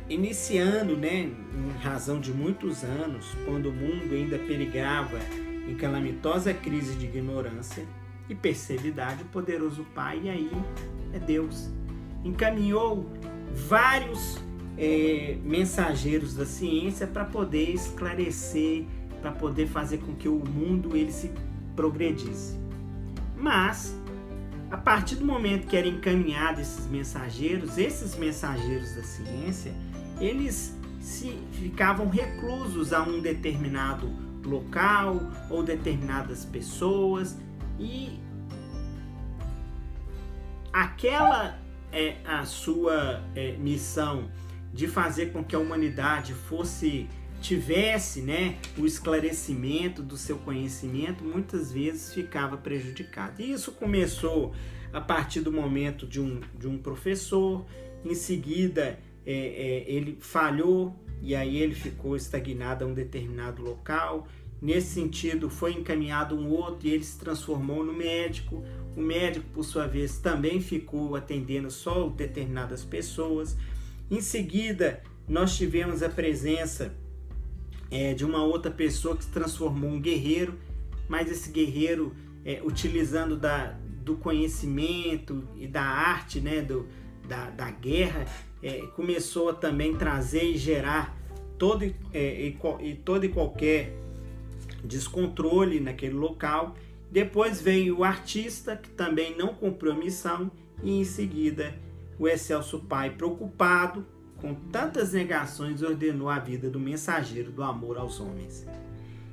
iniciando, 0.10 0.96
né, 0.96 1.32
em 1.32 1.82
razão 1.82 2.20
de 2.20 2.32
muitos 2.32 2.84
anos, 2.84 3.26
quando 3.46 3.70
o 3.70 3.74
mundo 3.74 4.14
ainda 4.14 4.38
perigava 4.38 5.18
em 5.68 5.76
calamitosa 5.76 6.54
crise 6.54 6.96
de 6.96 7.06
ignorância 7.06 7.86
e 8.30 8.36
perseveridade, 8.36 9.24
o 9.24 9.26
poderoso 9.26 9.86
Pai, 9.94 10.22
e 10.24 10.30
aí 10.30 10.52
é 11.14 11.20
Deus, 11.20 11.70
encaminhou 12.24 13.10
vários 13.54 14.40
é, 14.78 15.38
mensageiros 15.44 16.36
da 16.36 16.46
ciência 16.46 17.06
para 17.06 17.26
poder 17.26 17.70
esclarecer, 17.70 18.86
para 19.22 19.32
poder 19.32 19.68
fazer 19.68 20.00
com 20.00 20.16
que 20.16 20.28
o 20.28 20.40
mundo 20.40 20.96
ele 20.96 21.12
se 21.12 21.32
progredisse. 21.76 22.58
Mas 23.38 23.96
a 24.72 24.78
partir 24.78 25.16
do 25.16 25.26
momento 25.26 25.68
que 25.68 25.78
eram 25.78 25.90
encaminhados 25.90 26.62
esses 26.62 26.88
mensageiros, 26.88 27.78
esses 27.78 28.16
mensageiros 28.16 28.96
da 28.96 29.04
ciência, 29.04 29.72
eles 30.20 30.76
se 31.00 31.38
ficavam 31.52 32.10
reclusos 32.10 32.92
a 32.94 33.04
um 33.04 33.22
determinado 33.22 34.10
local 34.44 35.20
ou 35.50 35.62
determinadas 35.62 36.44
pessoas 36.44 37.38
e 37.80 38.20
aquela 40.72 41.60
é 41.92 42.18
a 42.26 42.46
sua 42.46 43.22
é, 43.36 43.54
missão 43.54 44.30
de 44.74 44.88
fazer 44.88 45.32
com 45.32 45.44
que 45.44 45.56
a 45.56 45.60
humanidade 45.60 46.34
fosse 46.34 47.08
tivesse 47.40 48.22
né, 48.22 48.58
o 48.78 48.86
esclarecimento 48.86 50.02
do 50.02 50.16
seu 50.16 50.38
conhecimento, 50.38 51.24
muitas 51.26 51.72
vezes 51.74 52.14
ficava 52.14 52.56
prejudicado. 52.58 53.42
E 53.42 53.52
isso 53.52 53.74
começou 53.74 54.56
a 54.94 55.02
partir 55.02 55.42
do 55.42 55.52
momento 55.52 56.08
de 56.08 56.22
um, 56.22 56.40
de 56.58 56.68
um 56.68 56.78
professor, 56.78 57.66
em 58.06 58.16
seguida 58.16 58.98
é, 59.26 59.34
é, 59.34 59.92
ele 59.92 60.18
falhou 60.20 60.96
e 61.22 61.36
aí 61.36 61.58
ele 61.58 61.76
ficou 61.76 62.16
estagnado 62.16 62.86
a 62.86 62.88
um 62.88 62.94
determinado 62.94 63.62
local. 63.62 64.28
Nesse 64.64 64.94
sentido, 64.94 65.50
foi 65.50 65.74
encaminhado 65.74 66.38
um 66.38 66.50
outro 66.50 66.88
e 66.88 66.92
ele 66.92 67.04
se 67.04 67.20
transformou 67.20 67.84
no 67.84 67.92
médico. 67.92 68.64
O 68.96 69.02
médico, 69.02 69.46
por 69.54 69.66
sua 69.66 69.88
vez, 69.88 70.20
também 70.20 70.62
ficou 70.62 71.18
atendendo 71.18 71.70
só 71.70 72.08
determinadas 72.08 72.82
pessoas. 72.82 73.58
Em 74.10 74.22
seguida, 74.22 75.04
nós 75.28 75.58
tivemos 75.58 76.02
a 76.02 76.08
presença 76.08 76.96
é, 77.92 78.14
de 78.14 78.24
uma 78.24 78.42
outra 78.42 78.72
pessoa 78.72 79.18
que 79.18 79.26
se 79.26 79.32
transformou 79.32 79.90
um 79.90 80.00
guerreiro, 80.00 80.58
mas 81.10 81.30
esse 81.30 81.52
guerreiro, 81.52 82.16
é, 82.46 82.62
utilizando 82.64 83.36
da, 83.36 83.78
do 84.06 84.16
conhecimento 84.16 85.46
e 85.58 85.68
da 85.68 85.84
arte, 85.84 86.40
né, 86.40 86.62
do, 86.62 86.88
da, 87.28 87.50
da 87.50 87.70
guerra, 87.70 88.26
é, 88.62 88.88
começou 88.96 89.50
a 89.50 89.54
também 89.54 89.98
trazer 89.98 90.46
e 90.46 90.58
gerar 90.58 91.18
todo, 91.58 91.84
é, 92.14 92.48
e, 92.48 92.58
e 92.82 92.96
todo 92.96 93.26
e 93.26 93.28
qualquer 93.30 94.02
descontrole 94.84 95.80
naquele 95.80 96.16
local. 96.16 96.76
Depois 97.12 97.62
veio 97.62 98.00
o 98.00 98.04
artista, 98.04 98.76
que 98.76 98.90
também 98.90 99.38
não 99.38 99.54
cumpriu 99.54 99.92
a 99.92 99.96
missão, 99.96 100.52
e 100.82 101.00
em 101.00 101.04
seguida 101.04 101.74
o 102.20 102.28
Excelso 102.28 102.80
Pai, 102.80 103.12
preocupado 103.12 104.06
com 104.38 104.54
tantas 104.54 105.14
negações, 105.14 105.82
ordenou 105.82 106.30
a 106.30 106.38
vida 106.38 106.70
do 106.70 106.80
mensageiro 106.80 107.52
do 107.52 107.64
amor 107.64 107.98
aos 107.98 108.20
homens. 108.20 108.68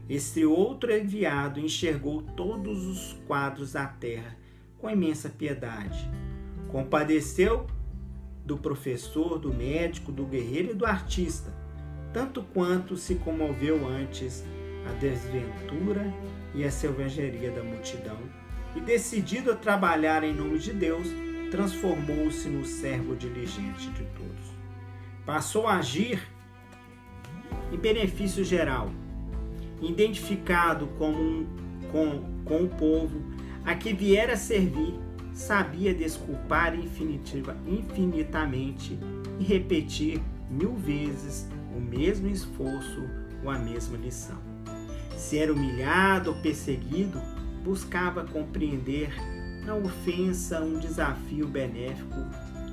Este 0.09 0.45
outro 0.45 0.93
enviado 0.93 1.59
enxergou 1.59 2.23
todos 2.23 2.87
os 2.87 3.13
quadros 3.27 3.73
da 3.73 3.87
terra 3.87 4.37
com 4.79 4.89
imensa 4.89 5.29
piedade. 5.29 6.09
Compadeceu 6.69 7.67
do 8.45 8.57
professor, 8.57 9.39
do 9.39 9.53
médico, 9.53 10.11
do 10.11 10.25
guerreiro 10.25 10.71
e 10.71 10.75
do 10.75 10.87
artista, 10.87 11.53
tanto 12.13 12.43
quanto 12.43 12.97
se 12.97 13.17
comoveu 13.17 13.87
antes 13.87 14.45
a 14.88 14.93
desventura 14.95 16.12
e 16.55 16.64
a 16.64 16.71
selvageria 16.71 17.51
da 17.51 17.62
multidão, 17.62 18.19
e 18.75 18.81
decidido 18.81 19.51
a 19.51 19.57
trabalhar 19.57 20.23
em 20.23 20.35
nome 20.35 20.59
de 20.59 20.73
Deus, 20.73 21.09
transformou-se 21.51 22.49
no 22.49 22.64
servo 22.64 23.16
diligente 23.16 23.90
de 23.90 24.05
todos. 24.05 24.55
Passou 25.27 25.66
a 25.66 25.77
agir 25.77 26.21
em 27.73 27.77
benefício 27.77 28.45
geral, 28.45 28.90
identificado 29.81 30.87
como 30.99 31.19
um, 31.19 31.47
com, 31.90 32.43
com 32.45 32.64
o 32.64 32.69
povo 32.69 33.23
a 33.64 33.75
que 33.75 33.93
viera 33.93 34.37
servir, 34.37 34.95
sabia 35.33 35.95
desculpar 35.95 36.75
infinitiva, 36.75 37.57
infinitamente 37.66 38.99
e 39.38 39.45
repetir 39.45 40.21
mil 40.51 40.75
vezes 40.75 41.49
o 41.77 41.81
mesmo 41.81 42.29
esforço 42.29 43.03
ou 43.45 43.51
a 43.51 43.59
mesma 43.59 43.97
lição. 43.97 44.50
Se 45.21 45.39
era 45.39 45.53
humilhado 45.53 46.31
ou 46.31 46.37
perseguido, 46.37 47.21
buscava 47.63 48.25
compreender 48.25 49.15
na 49.67 49.77
ofensa 49.77 50.63
um 50.63 50.79
desafio 50.79 51.47
benéfico 51.47 52.17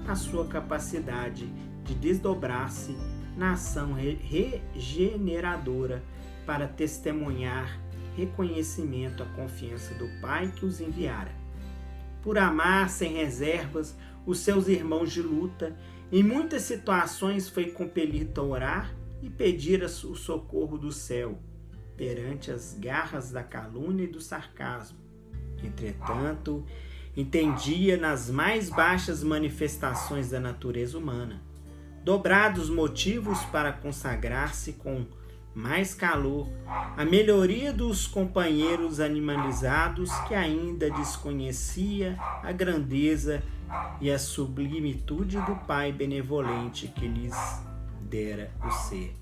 à 0.07 0.15
sua 0.15 0.47
capacidade 0.47 1.45
de 1.83 1.93
desdobrar-se 1.93 2.95
na 3.35 3.51
ação 3.51 3.93
regeneradora 3.93 6.01
para 6.45 6.69
testemunhar 6.69 7.81
reconhecimento 8.15 9.21
à 9.21 9.25
confiança 9.25 9.93
do 9.95 10.07
Pai 10.21 10.49
que 10.55 10.65
os 10.65 10.79
enviara. 10.79 11.35
Por 12.23 12.37
amar 12.37 12.89
sem 12.89 13.15
reservas 13.15 13.93
os 14.25 14.39
seus 14.39 14.69
irmãos 14.69 15.11
de 15.11 15.21
luta, 15.21 15.75
em 16.09 16.23
muitas 16.23 16.61
situações 16.61 17.49
foi 17.49 17.71
compelido 17.71 18.39
a 18.39 18.43
orar 18.45 18.95
e 19.21 19.29
pedir 19.29 19.83
o 19.83 19.89
socorro 19.89 20.77
do 20.77 20.93
céu 20.93 21.37
perante 21.97 22.51
as 22.51 22.77
garras 22.79 23.31
da 23.31 23.43
calúnia 23.43 24.03
e 24.03 24.07
do 24.07 24.21
sarcasmo. 24.21 24.97
Entretanto, 25.63 26.63
entendia 27.15 27.97
nas 27.97 28.29
mais 28.29 28.69
baixas 28.69 29.23
manifestações 29.23 30.29
da 30.29 30.39
natureza 30.39 30.97
humana, 30.97 31.41
dobrados 32.03 32.69
motivos 32.69 33.43
para 33.45 33.73
consagrar-se 33.73 34.73
com 34.73 35.05
mais 35.55 35.95
calor 35.95 36.47
a 36.95 37.03
melhoria 37.03 37.73
dos 37.73 38.05
companheiros 38.05 38.99
animalizados 38.99 40.11
que 40.27 40.35
ainda 40.35 40.91
desconhecia 40.91 42.15
a 42.43 42.51
grandeza 42.51 43.41
e 43.99 44.11
a 44.11 44.19
sublimitude 44.19 45.41
do 45.41 45.55
Pai 45.65 45.91
benevolente 45.91 46.87
que 46.87 47.07
lhes 47.07 47.35
dera 48.01 48.51
o 48.63 48.69
ser. 48.69 49.15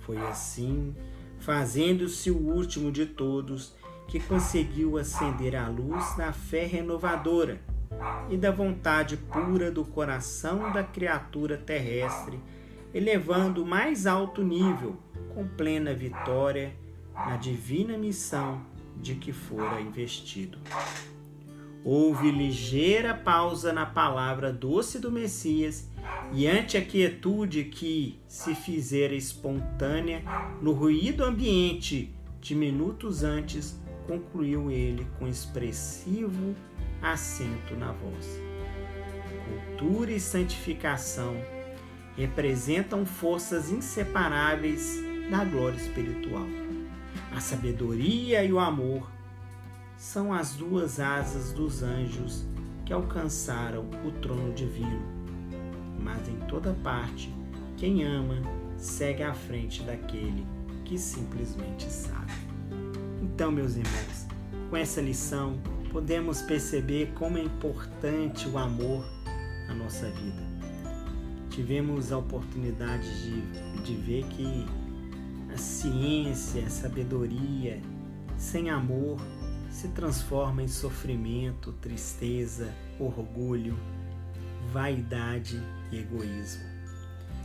Foi 0.00 0.16
assim, 0.16 0.96
fazendo-se 1.40 2.30
o 2.30 2.36
último 2.36 2.90
de 2.90 3.06
todos, 3.06 3.74
que 4.06 4.18
conseguiu 4.18 4.96
acender 4.96 5.54
a 5.54 5.68
luz 5.68 6.16
da 6.16 6.32
fé 6.32 6.64
renovadora 6.64 7.60
e 8.30 8.36
da 8.36 8.50
vontade 8.50 9.16
pura 9.16 9.70
do 9.70 9.84
coração 9.84 10.72
da 10.72 10.82
criatura 10.82 11.56
terrestre, 11.56 12.40
elevando 12.94 13.62
o 13.62 13.66
mais 13.66 14.06
alto 14.06 14.42
nível, 14.42 14.96
com 15.34 15.46
plena 15.46 15.92
vitória, 15.94 16.74
na 17.14 17.36
divina 17.36 17.98
missão 17.98 18.62
de 18.96 19.14
que 19.14 19.32
fora 19.32 19.80
investido. 19.80 20.58
Houve 21.84 22.30
ligeira 22.30 23.14
pausa 23.14 23.72
na 23.72 23.86
palavra 23.86 24.52
doce 24.52 24.98
do 24.98 25.10
Messias, 25.10 25.88
e 26.32 26.46
ante 26.46 26.76
a 26.76 26.84
quietude 26.84 27.64
que 27.64 28.18
se 28.26 28.54
fizera 28.54 29.14
espontânea 29.14 30.22
no 30.60 30.72
ruído 30.72 31.24
ambiente 31.24 32.14
de 32.40 32.54
minutos 32.54 33.22
antes, 33.22 33.80
concluiu 34.06 34.70
ele 34.70 35.06
com 35.18 35.26
expressivo 35.26 36.54
acento 37.00 37.74
na 37.76 37.92
voz. 37.92 38.40
Cultura 39.76 40.10
e 40.10 40.20
santificação 40.20 41.36
representam 42.16 43.06
forças 43.06 43.70
inseparáveis 43.70 44.98
da 45.30 45.44
glória 45.44 45.76
espiritual. 45.76 46.46
A 47.34 47.40
sabedoria 47.40 48.42
e 48.42 48.52
o 48.52 48.58
amor 48.58 49.08
são 49.98 50.32
as 50.32 50.54
duas 50.54 51.00
asas 51.00 51.52
dos 51.52 51.82
anjos 51.82 52.46
que 52.86 52.92
alcançaram 52.92 53.84
o 54.06 54.12
trono 54.22 54.54
divino. 54.54 55.02
Mas 56.00 56.28
em 56.28 56.38
toda 56.46 56.72
parte, 56.84 57.34
quem 57.76 58.04
ama 58.04 58.36
segue 58.76 59.24
à 59.24 59.34
frente 59.34 59.82
daquele 59.82 60.46
que 60.84 60.96
simplesmente 60.96 61.90
sabe. 61.90 62.32
Então, 63.20 63.50
meus 63.50 63.76
irmãos, 63.76 64.26
com 64.70 64.76
essa 64.76 65.00
lição, 65.00 65.58
podemos 65.90 66.42
perceber 66.42 67.12
como 67.14 67.36
é 67.36 67.42
importante 67.42 68.48
o 68.48 68.56
amor 68.56 69.04
na 69.66 69.74
nossa 69.74 70.08
vida. 70.10 70.46
Tivemos 71.50 72.12
a 72.12 72.18
oportunidade 72.18 73.08
de, 73.22 73.82
de 73.82 73.94
ver 73.96 74.24
que 74.28 74.64
a 75.52 75.56
ciência, 75.56 76.64
a 76.64 76.70
sabedoria, 76.70 77.80
sem 78.36 78.70
amor, 78.70 79.18
se 79.78 79.86
transforma 79.90 80.60
em 80.60 80.66
sofrimento, 80.66 81.72
tristeza, 81.74 82.74
orgulho, 82.98 83.78
vaidade 84.72 85.62
e 85.92 85.98
egoísmo. 85.98 86.64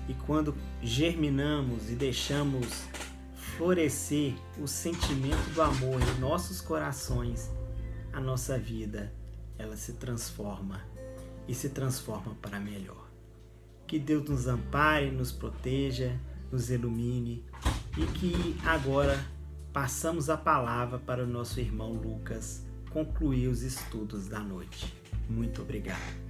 E 0.09 0.15
quando 0.15 0.55
germinamos 0.81 1.91
e 1.91 1.93
deixamos 1.93 2.85
florescer 3.35 4.33
o 4.59 4.67
sentimento 4.67 5.47
do 5.53 5.61
amor 5.61 6.01
em 6.01 6.19
nossos 6.19 6.59
corações, 6.59 7.51
a 8.11 8.19
nossa 8.19 8.57
vida 8.57 9.13
ela 9.55 9.77
se 9.77 9.93
transforma 9.93 10.81
e 11.47 11.53
se 11.53 11.69
transforma 11.69 12.33
para 12.41 12.59
melhor. 12.59 13.11
Que 13.85 13.99
Deus 13.99 14.27
nos 14.27 14.47
ampare, 14.47 15.11
nos 15.11 15.31
proteja, 15.31 16.19
nos 16.51 16.71
ilumine 16.71 17.45
e 17.95 18.07
que 18.07 18.57
agora 18.65 19.23
passamos 19.73 20.29
a 20.29 20.37
palavra 20.37 20.99
para 20.99 21.23
o 21.23 21.27
nosso 21.27 21.59
irmão 21.59 21.91
Lucas 21.91 22.63
concluir 22.91 23.47
os 23.47 23.63
estudos 23.63 24.27
da 24.27 24.39
noite. 24.39 24.93
Muito 25.27 25.63
obrigado. 25.63 26.22